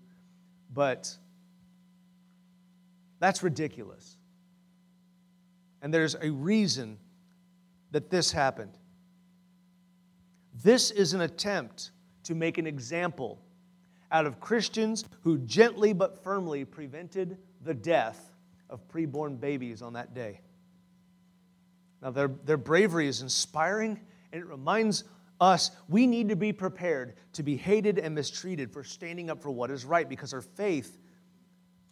But 0.72 1.16
that's 3.18 3.42
ridiculous. 3.42 4.16
And 5.82 5.92
there's 5.92 6.14
a 6.20 6.30
reason 6.30 6.96
that 7.90 8.08
this 8.08 8.30
happened. 8.30 8.78
This 10.62 10.90
is 10.90 11.12
an 11.12 11.22
attempt 11.22 11.90
to 12.24 12.34
make 12.34 12.58
an 12.58 12.66
example 12.66 13.40
out 14.12 14.26
of 14.26 14.38
Christians 14.38 15.04
who 15.22 15.38
gently 15.38 15.92
but 15.92 16.22
firmly 16.22 16.64
prevented 16.64 17.38
the 17.64 17.74
death 17.74 18.32
of 18.70 18.86
preborn 18.88 19.40
babies 19.40 19.82
on 19.82 19.94
that 19.94 20.14
day. 20.14 20.40
Now, 22.02 22.10
their, 22.10 22.28
their 22.28 22.56
bravery 22.56 23.06
is 23.06 23.22
inspiring, 23.22 24.00
and 24.32 24.42
it 24.42 24.46
reminds 24.46 25.04
us 25.40 25.70
we 25.88 26.06
need 26.06 26.28
to 26.28 26.36
be 26.36 26.52
prepared 26.52 27.14
to 27.34 27.42
be 27.42 27.56
hated 27.56 27.98
and 27.98 28.14
mistreated 28.14 28.72
for 28.72 28.84
standing 28.84 29.30
up 29.30 29.42
for 29.42 29.50
what 29.50 29.70
is 29.70 29.84
right 29.84 30.08
because 30.08 30.34
our 30.34 30.40
faith, 30.40 30.98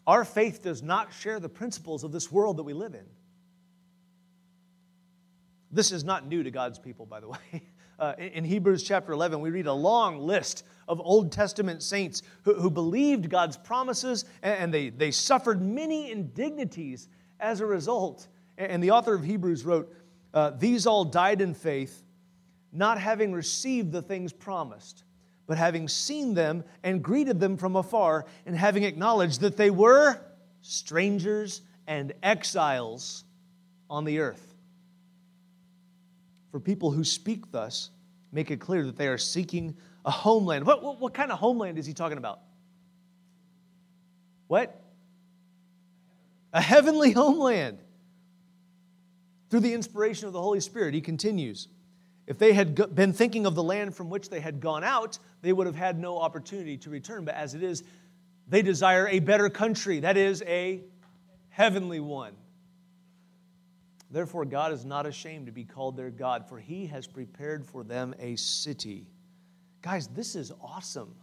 our 0.07 0.25
faith 0.25 0.62
does 0.62 0.83
not 0.83 1.12
share 1.12 1.38
the 1.38 1.49
principles 1.49 2.05
of 2.05 2.12
this 2.12 2.31
world 2.31 2.57
that 2.57 2.64
we 2.64 2.73
live 2.73 2.94
in. 2.94 3.07
This 5.73 5.92
is 5.92 6.03
not 6.03 6.27
new 6.27 6.42
to 6.42 6.51
God's 6.51 6.79
people, 6.79 7.07
by 7.07 7.20
the 7.20 7.29
way. 7.29 7.38
Uh, 8.01 8.14
in, 8.16 8.44
Hebrews 8.44 8.83
chapter 8.83 9.12
11, 9.12 9.42
we 9.42 9.51
read 9.51 9.66
a 9.66 9.73
long 9.75 10.20
list 10.20 10.64
of 10.88 10.99
Old 11.03 11.31
Testament 11.31 11.83
saints 11.83 12.23
who, 12.44 12.55
who 12.55 12.70
believed 12.70 13.29
God's 13.29 13.59
promises 13.59 14.25
and, 14.42 14.55
and 14.55 14.73
they, 14.73 14.88
they 14.88 15.11
suffered 15.11 15.61
many 15.61 16.11
indignities 16.11 17.09
as 17.40 17.61
a 17.61 17.66
result. 17.66 18.29
And 18.57 18.83
the 18.83 18.90
author 18.90 19.12
of 19.12 19.23
Hebrews 19.23 19.66
wrote, 19.66 19.94
uh, 20.35 20.51
These 20.51 20.87
all 20.87 21.05
died 21.05 21.40
in 21.40 21.55
faith, 21.55 22.03
not 22.73 22.99
having 22.99 23.33
received 23.33 23.93
the 23.93 24.03
things 24.03 24.33
promised, 24.33 25.05
but 25.47 25.59
having 25.59 25.88
seen 25.88 26.35
them 26.35 26.64
and 26.85 27.03
greeted 27.03 27.40
them 27.40 27.57
from 27.57 27.77
afar, 27.77 28.27
and 28.47 28.57
having 28.57 28.85
acknowledged 28.85 29.40
that 29.40 29.57
they 29.57 29.71
were 29.71 30.21
strangers 30.62 31.62
and 31.87 32.12
exiles 32.23 33.25
on 33.88 34.05
the 34.05 34.21
earth. 34.21 34.55
For 36.53 36.61
people 36.61 36.90
who 36.90 37.05
speak 37.05 37.51
thus, 37.51 37.90
make 38.33 38.51
it 38.51 38.61
clear 38.61 38.85
that 38.87 38.97
they 38.97 39.09
are 39.09 39.19
seeking 39.19 39.77
a 40.05 40.11
homeland. 40.11 40.66
What, 40.66 40.83
what, 40.83 41.01
what 41.01 41.14
kind 41.14 41.33
of 41.33 41.38
homeland 41.38 41.79
is 41.79 41.87
he 41.87 41.93
talking 41.93 42.19
about? 42.19 42.40
What? 44.47 44.83
A 46.53 46.61
heavenly 46.61 47.12
homeland 47.12 47.79
through 49.51 49.61
the 49.61 49.75
inspiration 49.75 50.27
of 50.27 50.33
the 50.33 50.41
Holy 50.41 50.61
Spirit. 50.61 50.95
He 50.95 51.01
continues. 51.01 51.69
If 52.27 52.39
they 52.39 52.53
had 52.53 52.95
been 52.95 53.13
thinking 53.13 53.45
of 53.45 53.55
the 53.57 53.63
land 53.63 53.95
from 53.95 54.09
which 54.09 54.31
they 54.31 54.41
had 54.41 54.61
gone 54.61 54.85
out, 54.85 55.19
they 55.43 55.53
would 55.53 55.67
have 55.67 55.77
had 55.77 55.99
no 55.99 56.19
opportunity 56.19 56.77
to 56.79 56.91
return. 56.91 57.25
But 57.25 57.35
as 57.35 57.55
it 57.55 57.63
is, 57.63 57.83
they 58.49 58.63
desire 58.63 59.09
a 59.09 59.19
better 59.19 59.51
country, 59.51 60.01
that 60.01 60.17
is, 60.17 60.43
a 60.47 60.81
heavenly 61.49 62.01
one. 62.01 62.35
Therefore, 64.13 64.45
God 64.45 64.73
is 64.73 64.85
not 64.85 65.07
ashamed 65.07 65.47
to 65.47 65.53
be 65.53 65.65
called 65.65 65.97
their 65.97 66.11
God, 66.11 66.49
for 66.49 66.59
he 66.59 66.87
has 66.87 67.07
prepared 67.07 67.65
for 67.67 67.85
them 67.85 68.15
a 68.19 68.37
city. 68.37 69.07
Guys, 69.83 70.09
this 70.09 70.35
is 70.35 70.53
awesome. 70.61 71.15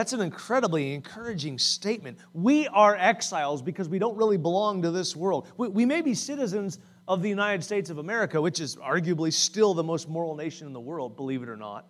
That's 0.00 0.14
an 0.14 0.22
incredibly 0.22 0.94
encouraging 0.94 1.58
statement. 1.58 2.16
We 2.32 2.66
are 2.68 2.96
exiles 2.96 3.60
because 3.60 3.86
we 3.86 3.98
don't 3.98 4.16
really 4.16 4.38
belong 4.38 4.80
to 4.80 4.90
this 4.90 5.14
world. 5.14 5.46
We, 5.58 5.68
we, 5.68 5.84
may 5.84 6.00
be 6.00 6.14
citizens 6.14 6.78
of 7.06 7.20
the 7.20 7.28
United 7.28 7.62
States 7.62 7.90
of 7.90 7.98
America, 7.98 8.40
which 8.40 8.60
is 8.60 8.76
arguably 8.76 9.30
still 9.30 9.74
the 9.74 9.82
most 9.82 10.08
moral 10.08 10.34
nation 10.34 10.66
in 10.66 10.72
the 10.72 10.80
world, 10.80 11.16
believe 11.16 11.42
it 11.42 11.50
or 11.50 11.56
not. 11.58 11.84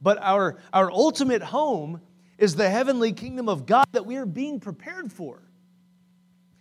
But 0.00 0.16
our, 0.22 0.56
our 0.72 0.90
ultimate 0.90 1.42
home 1.42 2.00
is 2.38 2.56
the 2.56 2.70
heavenly 2.70 3.12
kingdom 3.12 3.50
of 3.50 3.66
God 3.66 3.84
that 3.92 4.06
we 4.06 4.16
are 4.16 4.24
being 4.24 4.58
prepared 4.58 5.12
for. 5.12 5.42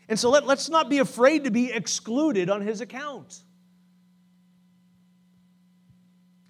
And 0.10 0.20
so 0.20 0.32
let, 0.32 0.46
let's 0.46 0.68
not 0.68 0.90
be 0.90 0.98
afraid 0.98 1.46
to 1.46 1.50
be 1.50 1.72
excluded 1.72 2.50
on 2.50 2.60
his 2.60 2.82
account. 2.82 3.42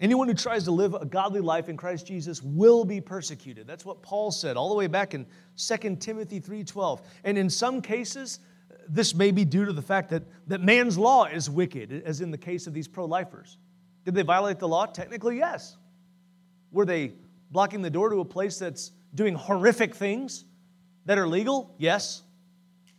Anyone 0.00 0.28
who 0.28 0.34
tries 0.34 0.64
to 0.64 0.72
live 0.72 0.94
a 0.94 1.04
godly 1.04 1.40
life 1.40 1.68
in 1.68 1.76
Christ 1.76 2.06
Jesus 2.06 2.42
will 2.42 2.84
be 2.84 3.00
persecuted. 3.00 3.66
That's 3.66 3.84
what 3.84 4.02
Paul 4.02 4.32
said 4.32 4.56
all 4.56 4.68
the 4.68 4.74
way 4.74 4.88
back 4.88 5.14
in 5.14 5.26
2 5.56 6.00
Timothy 6.00 6.40
3:12. 6.40 7.00
And 7.22 7.38
in 7.38 7.48
some 7.48 7.80
cases, 7.80 8.40
this 8.88 9.14
may 9.14 9.30
be 9.30 9.44
due 9.44 9.64
to 9.64 9.72
the 9.72 9.82
fact 9.82 10.10
that, 10.10 10.24
that 10.48 10.60
man's 10.60 10.98
law 10.98 11.24
is 11.24 11.48
wicked, 11.48 12.02
as 12.04 12.20
in 12.20 12.30
the 12.30 12.38
case 12.38 12.66
of 12.66 12.74
these 12.74 12.88
pro-lifers. 12.88 13.58
Did 14.04 14.14
they 14.14 14.22
violate 14.22 14.58
the 14.58 14.68
law? 14.68 14.86
Technically, 14.86 15.38
yes. 15.38 15.76
Were 16.70 16.84
they 16.84 17.14
blocking 17.50 17.82
the 17.82 17.90
door 17.90 18.10
to 18.10 18.20
a 18.20 18.24
place 18.24 18.58
that's 18.58 18.90
doing 19.14 19.34
horrific 19.34 19.94
things 19.94 20.44
that 21.06 21.18
are 21.18 21.26
legal? 21.26 21.74
Yes. 21.78 22.22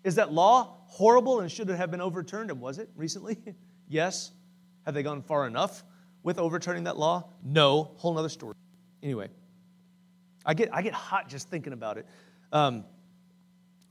Is 0.04 0.16
that 0.16 0.32
law 0.32 0.78
horrible 0.88 1.42
and 1.42 1.52
should 1.52 1.70
it 1.70 1.76
have 1.76 1.92
been 1.92 2.02
overturned? 2.02 2.50
And 2.50 2.62
was 2.62 2.80
it 2.80 2.90
recently? 2.96 3.38
yes. 3.88 4.32
Have 4.86 4.94
they 4.94 5.04
gone 5.04 5.22
far 5.22 5.46
enough? 5.46 5.84
With 6.26 6.40
overturning 6.40 6.86
that 6.86 6.98
law? 6.98 7.24
No, 7.44 7.92
whole 7.98 8.14
nother 8.16 8.30
story. 8.30 8.56
Anyway, 9.02 9.30
I 10.46 10.56
get, 10.56 10.74
I 10.74 10.82
get 10.82 10.94
hot 10.94 11.30
just 11.30 11.50
thinking 11.50 11.72
about 11.72 11.98
it. 12.00 12.08
Um, 12.52 12.84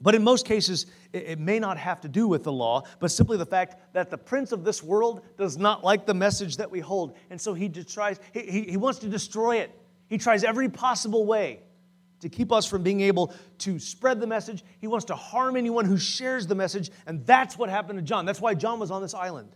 but 0.01 0.17
in 0.17 0.25
most 0.25 0.45
cases, 0.45 0.87
it, 1.13 1.25
it, 1.27 1.39
may 1.39 1.61
not 1.61 1.79
have 1.79 2.01
to 2.01 2.09
do 2.09 2.27
with 2.27 2.43
the 2.43 2.53
law, 2.53 2.83
but 2.99 3.13
simply 3.13 3.37
the 3.37 3.47
fact 3.47 3.77
that 3.95 4.11
the 4.11 4.19
prince 4.19 4.51
of 4.51 4.65
this 4.65 4.83
world 4.83 5.23
does 5.39 5.57
not 5.57 5.85
like 5.85 6.07
the 6.07 6.13
message 6.13 6.57
that 6.57 6.71
we 6.71 6.81
hold. 6.81 7.17
And 7.31 7.41
so 7.41 7.55
he 7.55 7.69
tries, 7.69 8.19
he, 8.33 8.41
he, 8.41 8.63
he 8.63 8.77
wants 8.77 8.99
to 8.99 9.09
destroy 9.09 9.59
it. 9.59 9.71
He 10.09 10.19
tries 10.19 10.43
every 10.43 10.69
possible 10.69 11.25
way 11.25 11.61
to 12.21 12.29
keep 12.29 12.51
us 12.51 12.67
from 12.67 12.83
being 12.83 13.01
able 13.03 13.33
to 13.59 13.79
spread 13.79 14.21
the 14.21 14.27
message. 14.27 14.65
He 14.81 14.89
wants 14.89 15.05
to 15.07 15.15
harm 15.15 15.57
anyone 15.57 15.85
who 15.85 15.97
shares 15.97 16.49
the 16.49 16.55
message. 16.57 16.91
And 17.07 17.25
that's 17.25 17.57
what 17.57 17.71
happened 17.71 17.99
to 18.01 18.05
John. 18.05 18.27
That's 18.27 18.41
why 18.41 18.55
John 18.55 18.81
was 18.81 18.91
on 18.91 19.03
this 19.03 19.15
island 19.15 19.55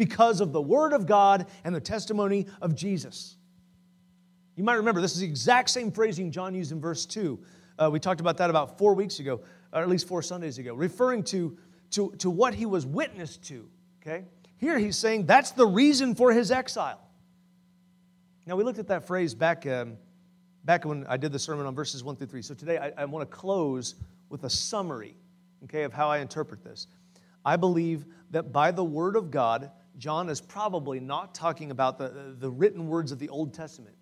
because 0.00 0.40
of 0.40 0.50
the 0.54 0.62
Word 0.62 0.94
of 0.94 1.04
God 1.04 1.46
and 1.62 1.74
the 1.74 1.80
testimony 1.80 2.46
of 2.62 2.74
Jesus. 2.74 3.36
You 4.56 4.64
might 4.64 4.76
remember 4.76 5.02
this 5.02 5.12
is 5.12 5.20
the 5.20 5.26
exact 5.26 5.68
same 5.68 5.92
phrasing 5.92 6.30
John 6.30 6.54
used 6.54 6.72
in 6.72 6.80
verse 6.80 7.04
2. 7.04 7.38
Uh, 7.78 7.90
we 7.92 8.00
talked 8.00 8.18
about 8.18 8.38
that 8.38 8.48
about 8.48 8.78
four 8.78 8.94
weeks 8.94 9.20
ago, 9.20 9.42
or 9.74 9.82
at 9.82 9.90
least 9.90 10.08
four 10.08 10.22
Sundays 10.22 10.56
ago, 10.56 10.72
referring 10.72 11.22
to, 11.24 11.54
to, 11.90 12.14
to 12.16 12.30
what 12.30 12.54
he 12.54 12.64
was 12.64 12.86
witness 12.86 13.36
to. 13.36 13.68
Okay? 14.00 14.24
Here 14.56 14.78
he's 14.78 14.96
saying 14.96 15.26
that's 15.26 15.50
the 15.50 15.66
reason 15.66 16.14
for 16.14 16.32
his 16.32 16.50
exile. 16.50 17.02
Now, 18.46 18.56
we 18.56 18.64
looked 18.64 18.78
at 18.78 18.88
that 18.88 19.06
phrase 19.06 19.34
back, 19.34 19.66
um, 19.66 19.98
back 20.64 20.86
when 20.86 21.06
I 21.08 21.18
did 21.18 21.30
the 21.30 21.38
sermon 21.38 21.66
on 21.66 21.74
verses 21.74 22.02
1 22.02 22.16
through 22.16 22.28
3. 22.28 22.40
So 22.40 22.54
today 22.54 22.78
I, 22.78 23.02
I 23.02 23.04
want 23.04 23.30
to 23.30 23.36
close 23.36 23.96
with 24.30 24.44
a 24.44 24.50
summary, 24.50 25.14
okay, 25.64 25.82
of 25.82 25.92
how 25.92 26.08
I 26.08 26.20
interpret 26.20 26.64
this. 26.64 26.86
I 27.44 27.56
believe 27.56 28.06
that 28.30 28.50
by 28.50 28.70
the 28.70 28.84
Word 28.84 29.14
of 29.14 29.30
God, 29.30 29.70
John 30.00 30.30
is 30.30 30.40
probably 30.40 30.98
not 30.98 31.34
talking 31.34 31.70
about 31.70 31.98
the, 31.98 32.34
the 32.38 32.50
written 32.50 32.88
words 32.88 33.12
of 33.12 33.18
the 33.18 33.28
Old 33.28 33.52
Testament 33.52 33.94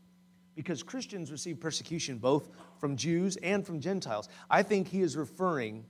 because 0.55 0.81
Christians 0.85 1.33
receive 1.33 1.59
persecution 1.59 2.19
both 2.19 2.51
from 2.79 2.97
Jews 2.97 3.37
and 3.39 3.67
from 3.67 3.81
Gentiles. 3.81 4.29
I 4.49 4.63
think 4.63 4.87
he 4.87 5.01
is 5.03 5.17
referring 5.17 5.85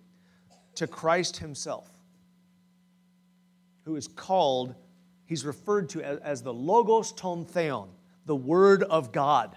to 0.77 0.87
Christ 0.87 1.37
himself, 1.37 1.91
who 3.85 3.97
is 3.97 4.09
called, 4.09 4.75
he's 5.27 5.45
referred 5.45 5.91
to 5.91 6.03
as, 6.03 6.19
as 6.21 6.43
the 6.43 6.55
Logos 6.55 7.13
Ton 7.13 7.45
Theon, 7.45 7.91
the 8.25 8.37
Word 8.37 8.85
of 8.85 9.13
God, 9.13 9.55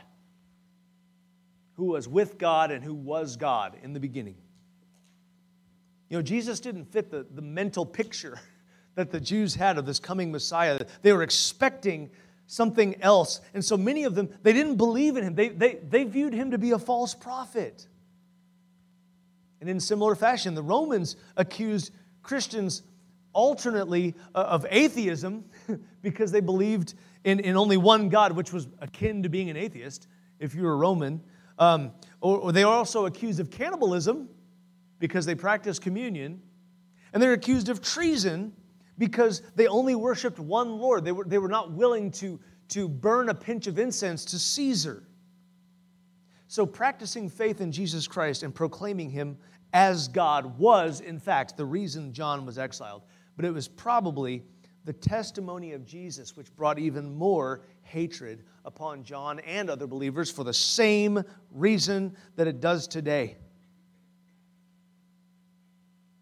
who 1.75 1.85
was 1.85 2.09
with 2.09 2.37
God 2.37 2.71
and 2.71 2.83
who 2.83 2.93
was 2.93 3.37
God 3.37 3.77
in 3.83 3.93
the 3.93 4.01
beginning. 4.01 4.35
You 6.09 6.17
know, 6.17 6.21
Jesus 6.21 6.59
didn't 6.59 6.91
fit 6.91 7.09
the, 7.09 7.25
the 7.33 7.41
mental 7.41 7.85
picture 7.85 8.37
that 8.95 9.11
the 9.11 9.19
Jews 9.19 9.55
had 9.55 9.77
of 9.77 9.85
this 9.85 9.99
coming 9.99 10.31
Messiah. 10.31 10.79
They 11.01 11.13
were 11.13 11.23
expecting 11.23 12.09
something 12.47 13.01
else. 13.01 13.39
And 13.53 13.63
so 13.63 13.77
many 13.77 14.03
of 14.03 14.15
them, 14.15 14.29
they 14.43 14.53
didn't 14.53 14.75
believe 14.75 15.15
in 15.15 15.23
him. 15.23 15.35
They, 15.35 15.49
they, 15.49 15.75
they 15.75 16.03
viewed 16.03 16.33
him 16.33 16.51
to 16.51 16.57
be 16.57 16.71
a 16.71 16.79
false 16.79 17.13
prophet. 17.13 17.87
And 19.61 19.69
in 19.69 19.79
similar 19.79 20.15
fashion, 20.15 20.55
the 20.55 20.63
Romans 20.63 21.15
accused 21.37 21.93
Christians 22.23 22.83
alternately 23.33 24.15
uh, 24.35 24.39
of 24.39 24.65
atheism 24.69 25.45
because 26.01 26.31
they 26.31 26.41
believed 26.41 26.95
in, 27.23 27.39
in 27.39 27.55
only 27.55 27.77
one 27.77 28.09
God, 28.09 28.33
which 28.33 28.51
was 28.51 28.67
akin 28.79 29.23
to 29.23 29.29
being 29.29 29.49
an 29.49 29.55
atheist 29.55 30.07
if 30.39 30.55
you 30.55 30.63
were 30.63 30.73
a 30.73 30.77
Roman. 30.77 31.21
Um, 31.57 31.91
or, 32.19 32.37
or 32.39 32.51
they 32.51 32.63
are 32.63 32.73
also 32.73 33.05
accused 33.05 33.39
of 33.39 33.49
cannibalism 33.49 34.27
because 34.99 35.25
they 35.25 35.35
practiced 35.35 35.81
communion. 35.81 36.41
And 37.13 37.21
they're 37.21 37.33
accused 37.33 37.69
of 37.69 37.81
treason 37.81 38.53
because 38.97 39.41
they 39.55 39.67
only 39.67 39.95
worshiped 39.95 40.39
one 40.39 40.77
Lord. 40.77 41.03
They 41.05 41.11
were, 41.11 41.25
they 41.25 41.37
were 41.37 41.47
not 41.47 41.71
willing 41.71 42.11
to, 42.11 42.39
to 42.69 42.87
burn 42.87 43.29
a 43.29 43.33
pinch 43.33 43.67
of 43.67 43.79
incense 43.79 44.25
to 44.25 44.39
Caesar. 44.39 45.03
So, 46.47 46.65
practicing 46.65 47.29
faith 47.29 47.61
in 47.61 47.71
Jesus 47.71 48.07
Christ 48.07 48.43
and 48.43 48.53
proclaiming 48.53 49.09
him 49.09 49.37
as 49.73 50.07
God 50.07 50.57
was, 50.59 50.99
in 50.99 51.17
fact, 51.17 51.55
the 51.55 51.65
reason 51.65 52.11
John 52.13 52.45
was 52.45 52.57
exiled. 52.57 53.03
But 53.37 53.45
it 53.45 53.53
was 53.53 53.67
probably 53.67 54.43
the 54.83 54.93
testimony 54.93 55.73
of 55.73 55.85
Jesus 55.85 56.35
which 56.35 56.53
brought 56.55 56.79
even 56.79 57.13
more 57.15 57.61
hatred 57.83 58.43
upon 58.65 59.03
John 59.03 59.39
and 59.39 59.69
other 59.69 59.87
believers 59.87 60.31
for 60.31 60.43
the 60.43 60.53
same 60.53 61.23
reason 61.51 62.15
that 62.35 62.47
it 62.47 62.59
does 62.59 62.87
today. 62.87 63.37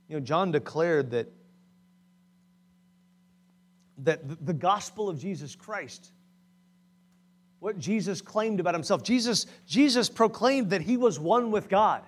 You 0.07 0.15
know, 0.15 0.21
John 0.21 0.51
declared 0.51 1.11
that, 1.11 1.31
that 4.03 4.45
the 4.45 4.53
gospel 4.53 5.09
of 5.09 5.19
Jesus 5.19 5.55
Christ, 5.55 6.11
what 7.59 7.77
Jesus 7.77 8.21
claimed 8.21 8.59
about 8.59 8.73
himself, 8.73 9.03
Jesus, 9.03 9.45
Jesus 9.65 10.09
proclaimed 10.09 10.69
that 10.69 10.81
he 10.81 10.97
was 10.97 11.19
one 11.19 11.51
with 11.51 11.69
God. 11.69 12.03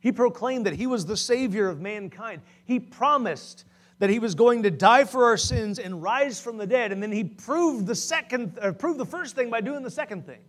He 0.00 0.10
proclaimed 0.10 0.66
that 0.66 0.74
he 0.74 0.86
was 0.88 1.06
the 1.06 1.16
Savior 1.16 1.68
of 1.68 1.80
mankind. 1.80 2.42
He 2.64 2.80
promised 2.80 3.64
that 4.00 4.10
he 4.10 4.18
was 4.18 4.34
going 4.34 4.64
to 4.64 4.70
die 4.70 5.04
for 5.04 5.26
our 5.26 5.36
sins 5.36 5.78
and 5.78 6.02
rise 6.02 6.40
from 6.40 6.56
the 6.56 6.66
dead, 6.66 6.90
and 6.90 7.00
then 7.00 7.12
he 7.12 7.22
proved 7.22 7.86
the 7.86 7.94
second, 7.94 8.58
proved 8.80 8.98
the 8.98 9.06
first 9.06 9.36
thing 9.36 9.48
by 9.48 9.60
doing 9.60 9.84
the 9.84 9.90
second 9.90 10.26
thing. 10.26 10.40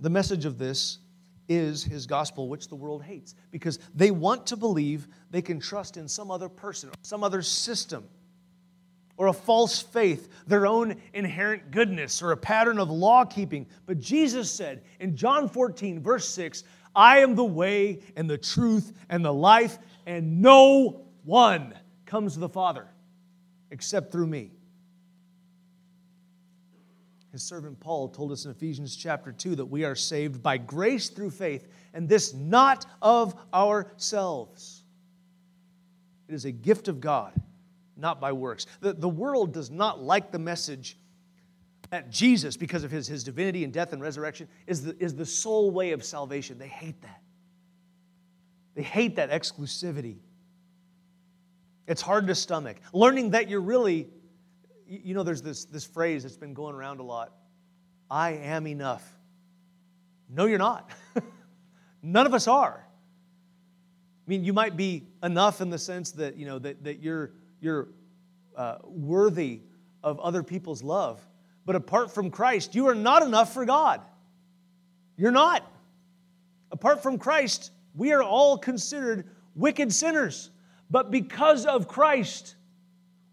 The 0.00 0.08
message 0.08 0.46
of 0.46 0.56
this 0.56 0.98
is 1.48 1.84
his 1.84 2.06
gospel, 2.06 2.48
which 2.48 2.68
the 2.68 2.74
world 2.74 3.02
hates, 3.02 3.34
because 3.50 3.78
they 3.94 4.10
want 4.10 4.46
to 4.46 4.56
believe 4.56 5.08
they 5.30 5.42
can 5.42 5.60
trust 5.60 5.96
in 5.96 6.08
some 6.08 6.30
other 6.30 6.48
person, 6.48 6.90
some 7.02 7.22
other 7.22 7.42
system 7.42 8.08
or 9.16 9.28
a 9.28 9.32
false 9.32 9.80
faith, 9.80 10.28
their 10.46 10.66
own 10.66 10.96
inherent 11.14 11.70
goodness, 11.70 12.22
or 12.22 12.32
a 12.32 12.36
pattern 12.36 12.78
of 12.78 12.90
law 12.90 13.24
keeping. 13.24 13.66
But 13.86 13.98
Jesus 13.98 14.50
said 14.50 14.82
in 15.00 15.16
John 15.16 15.48
14, 15.48 16.02
verse 16.02 16.28
6, 16.28 16.64
I 16.94 17.18
am 17.20 17.34
the 17.34 17.44
way 17.44 18.00
and 18.16 18.28
the 18.28 18.38
truth 18.38 18.92
and 19.08 19.24
the 19.24 19.32
life, 19.32 19.78
and 20.06 20.40
no 20.40 21.06
one 21.24 21.74
comes 22.04 22.34
to 22.34 22.40
the 22.40 22.48
Father 22.48 22.86
except 23.70 24.12
through 24.12 24.26
me. 24.26 24.50
His 27.32 27.42
servant 27.42 27.78
Paul 27.80 28.08
told 28.08 28.32
us 28.32 28.44
in 28.44 28.50
Ephesians 28.50 28.96
chapter 28.96 29.32
2 29.32 29.56
that 29.56 29.66
we 29.66 29.84
are 29.84 29.94
saved 29.94 30.42
by 30.42 30.58
grace 30.58 31.08
through 31.08 31.30
faith, 31.30 31.68
and 31.92 32.08
this 32.08 32.32
not 32.32 32.86
of 33.02 33.34
ourselves. 33.52 34.84
It 36.28 36.34
is 36.34 36.44
a 36.44 36.52
gift 36.52 36.88
of 36.88 37.00
God 37.00 37.32
not 37.96 38.20
by 38.20 38.32
works. 38.32 38.66
The, 38.80 38.92
the 38.92 39.08
world 39.08 39.52
does 39.52 39.70
not 39.70 40.02
like 40.02 40.30
the 40.30 40.38
message 40.38 40.98
that 41.90 42.10
Jesus, 42.10 42.56
because 42.56 42.84
of 42.84 42.90
his, 42.90 43.06
his 43.06 43.24
divinity 43.24 43.64
and 43.64 43.72
death 43.72 43.92
and 43.92 44.02
resurrection, 44.02 44.48
is 44.66 44.82
the, 44.82 44.96
is 45.02 45.14
the 45.14 45.26
sole 45.26 45.70
way 45.70 45.92
of 45.92 46.04
salvation. 46.04 46.58
They 46.58 46.68
hate 46.68 47.00
that. 47.02 47.22
They 48.74 48.82
hate 48.82 49.16
that 49.16 49.30
exclusivity. 49.30 50.18
It's 51.86 52.02
hard 52.02 52.26
to 52.26 52.34
stomach. 52.34 52.78
Learning 52.92 53.30
that 53.30 53.48
you're 53.48 53.60
really, 53.60 54.08
you 54.88 55.14
know, 55.14 55.22
there's 55.22 55.42
this, 55.42 55.64
this 55.64 55.84
phrase 55.84 56.22
that's 56.22 56.36
been 56.36 56.54
going 56.54 56.74
around 56.74 57.00
a 57.00 57.02
lot 57.02 57.32
I 58.10 58.30
am 58.34 58.66
enough. 58.68 59.04
No, 60.28 60.46
you're 60.46 60.58
not. 60.58 60.90
None 62.02 62.26
of 62.26 62.34
us 62.34 62.46
are. 62.46 62.84
I 64.26 64.30
mean, 64.30 64.44
you 64.44 64.52
might 64.52 64.76
be 64.76 65.06
enough 65.22 65.60
in 65.60 65.70
the 65.70 65.78
sense 65.78 66.12
that, 66.12 66.36
you 66.36 66.46
know, 66.46 66.58
that, 66.60 66.84
that 66.84 67.00
you're 67.00 67.32
you're 67.60 67.88
uh, 68.56 68.78
worthy 68.84 69.60
of 70.02 70.18
other 70.20 70.42
people's 70.42 70.82
love. 70.82 71.20
But 71.64 71.76
apart 71.76 72.12
from 72.12 72.30
Christ, 72.30 72.74
you 72.74 72.88
are 72.88 72.94
not 72.94 73.22
enough 73.22 73.52
for 73.52 73.64
God. 73.64 74.00
You're 75.16 75.32
not. 75.32 75.68
Apart 76.70 77.02
from 77.02 77.18
Christ, 77.18 77.72
we 77.94 78.12
are 78.12 78.22
all 78.22 78.58
considered 78.58 79.28
wicked 79.54 79.92
sinners. 79.92 80.50
But 80.90 81.10
because 81.10 81.66
of 81.66 81.88
Christ, 81.88 82.55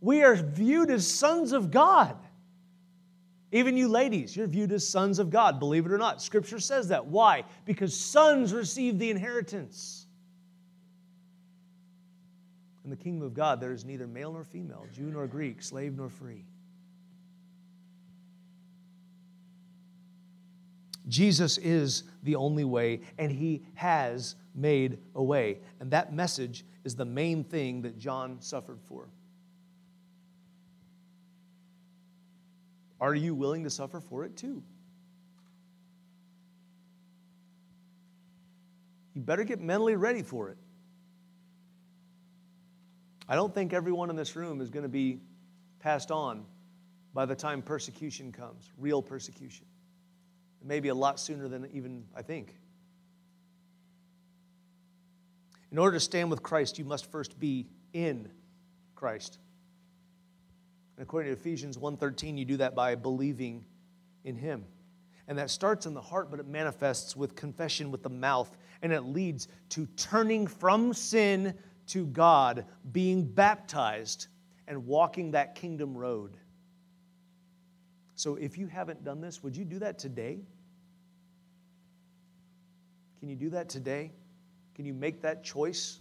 we 0.04 0.22
are 0.22 0.36
viewed 0.36 0.91
as 0.91 1.08
sons 1.08 1.54
of 1.54 1.72
God. 1.72 2.18
Even 3.54 3.78
you 3.78 3.88
ladies, 3.88 4.36
you're 4.36 4.47
viewed 4.47 4.74
as 4.74 4.86
sons 4.86 5.18
of 5.18 5.30
God, 5.30 5.60
believe 5.60 5.86
it 5.86 5.93
or 5.93 5.97
not. 5.97 6.22
Scripture 6.22 6.60
says 6.60 6.89
that. 6.89 7.06
Why? 7.06 7.45
Because 7.64 7.95
sons 7.95 8.51
receive 8.51 8.99
the 8.99 9.10
inheritance. 9.10 10.06
In 12.84 12.89
the 12.89 12.97
kingdom 12.97 13.26
of 13.26 13.34
God, 13.34 13.62
there 13.62 13.72
is 13.72 13.86
neither 13.86 14.06
male 14.06 14.34
nor 14.34 14.43
female, 14.43 14.86
Jew 14.93 15.04
nor 15.04 15.26
Greek, 15.26 15.64
slave 15.64 15.95
nor 15.95 16.10
free. 16.10 16.43
Jesus 21.08 21.58
is 21.58 22.04
the 22.24 22.36
only 22.36 22.66
way, 22.66 22.99
and 23.18 23.32
he 23.32 23.64
has 23.76 24.36
made 24.54 24.97
a 25.16 25.24
way. 25.24 25.60
And 25.80 25.91
that 25.91 26.14
message 26.14 26.66
is 26.84 26.93
the 26.93 27.06
main 27.06 27.45
thing 27.45 27.84
that 27.84 27.97
John 27.97 28.41
suffered 28.41 28.80
for. 28.89 29.08
Are 33.04 33.14
you 33.14 33.36
willing 33.36 33.66
to 33.66 33.70
suffer 33.70 33.99
for 33.99 34.24
it 34.24 34.38
too? 34.38 34.64
You 39.14 39.22
better 39.22 39.43
get 39.43 39.60
mentally 39.60 39.97
ready 39.97 40.22
for 40.22 40.47
it. 40.47 40.58
I 43.28 43.36
don't 43.36 43.54
think 43.54 43.74
everyone 43.74 44.10
in 44.10 44.16
this 44.16 44.38
room 44.38 44.62
is 44.62 44.70
going 44.70 44.84
to 44.84 44.89
be 44.89 45.20
passed 45.82 46.12
on 46.12 46.45
by 47.14 47.26
the 47.26 47.36
time 47.36 47.62
persecution 47.62 48.32
comes, 48.32 48.72
real 48.78 49.01
persecution. 49.01 49.66
Maybe 50.64 50.88
a 50.88 50.95
lot 50.95 51.20
sooner 51.20 51.49
than 51.49 51.70
even 51.74 52.06
I 52.16 52.22
think. 52.22 52.56
In 55.74 55.78
order 55.78 55.97
to 55.97 55.99
stand 55.99 56.30
with 56.30 56.41
Christ, 56.41 56.80
you 56.80 56.86
must 56.86 57.12
first 57.12 57.38
be 57.38 57.68
in 57.91 58.32
Christ. 58.95 59.39
And 60.98 61.04
according 61.04 61.34
to 61.34 61.39
Ephesians 61.39 61.78
1:13, 61.78 62.38
you 62.38 62.46
do 62.46 62.58
that 62.58 62.76
by 62.76 62.96
believing 62.96 63.66
in 64.24 64.36
him. 64.36 64.66
And 65.28 65.38
that 65.38 65.50
starts 65.50 65.86
in 65.86 65.94
the 65.94 66.02
heart, 66.02 66.30
but 66.30 66.39
it 66.39 66.48
manifests 66.48 67.16
with 67.16 67.36
confession 67.36 67.91
with 67.91 68.04
the 68.04 68.10
mouth, 68.10 68.56
and 68.82 68.91
it 68.91 69.02
leads 69.02 69.48
to 69.70 69.86
turning 69.96 70.48
from 70.48 70.94
sin 70.94 71.58
to 71.88 72.06
God, 72.08 72.66
being 72.91 73.26
baptized, 73.26 74.28
and 74.68 74.86
walking 74.86 75.32
that 75.32 75.56
kingdom 75.56 75.96
road. 75.96 76.38
So 78.16 78.36
if 78.36 78.58
you 78.58 78.68
haven't 78.68 79.04
done 79.04 79.22
this, 79.22 79.41
would 79.44 79.56
you 79.56 79.66
do 79.66 79.80
that 79.80 79.98
today? 79.98 80.46
Can 83.20 83.30
you 83.30 83.36
do 83.36 83.50
that 83.52 83.70
today? 83.70 84.12
Can 84.76 84.86
you 84.86 84.94
make 84.94 85.22
that 85.22 85.44
choice 85.44 86.00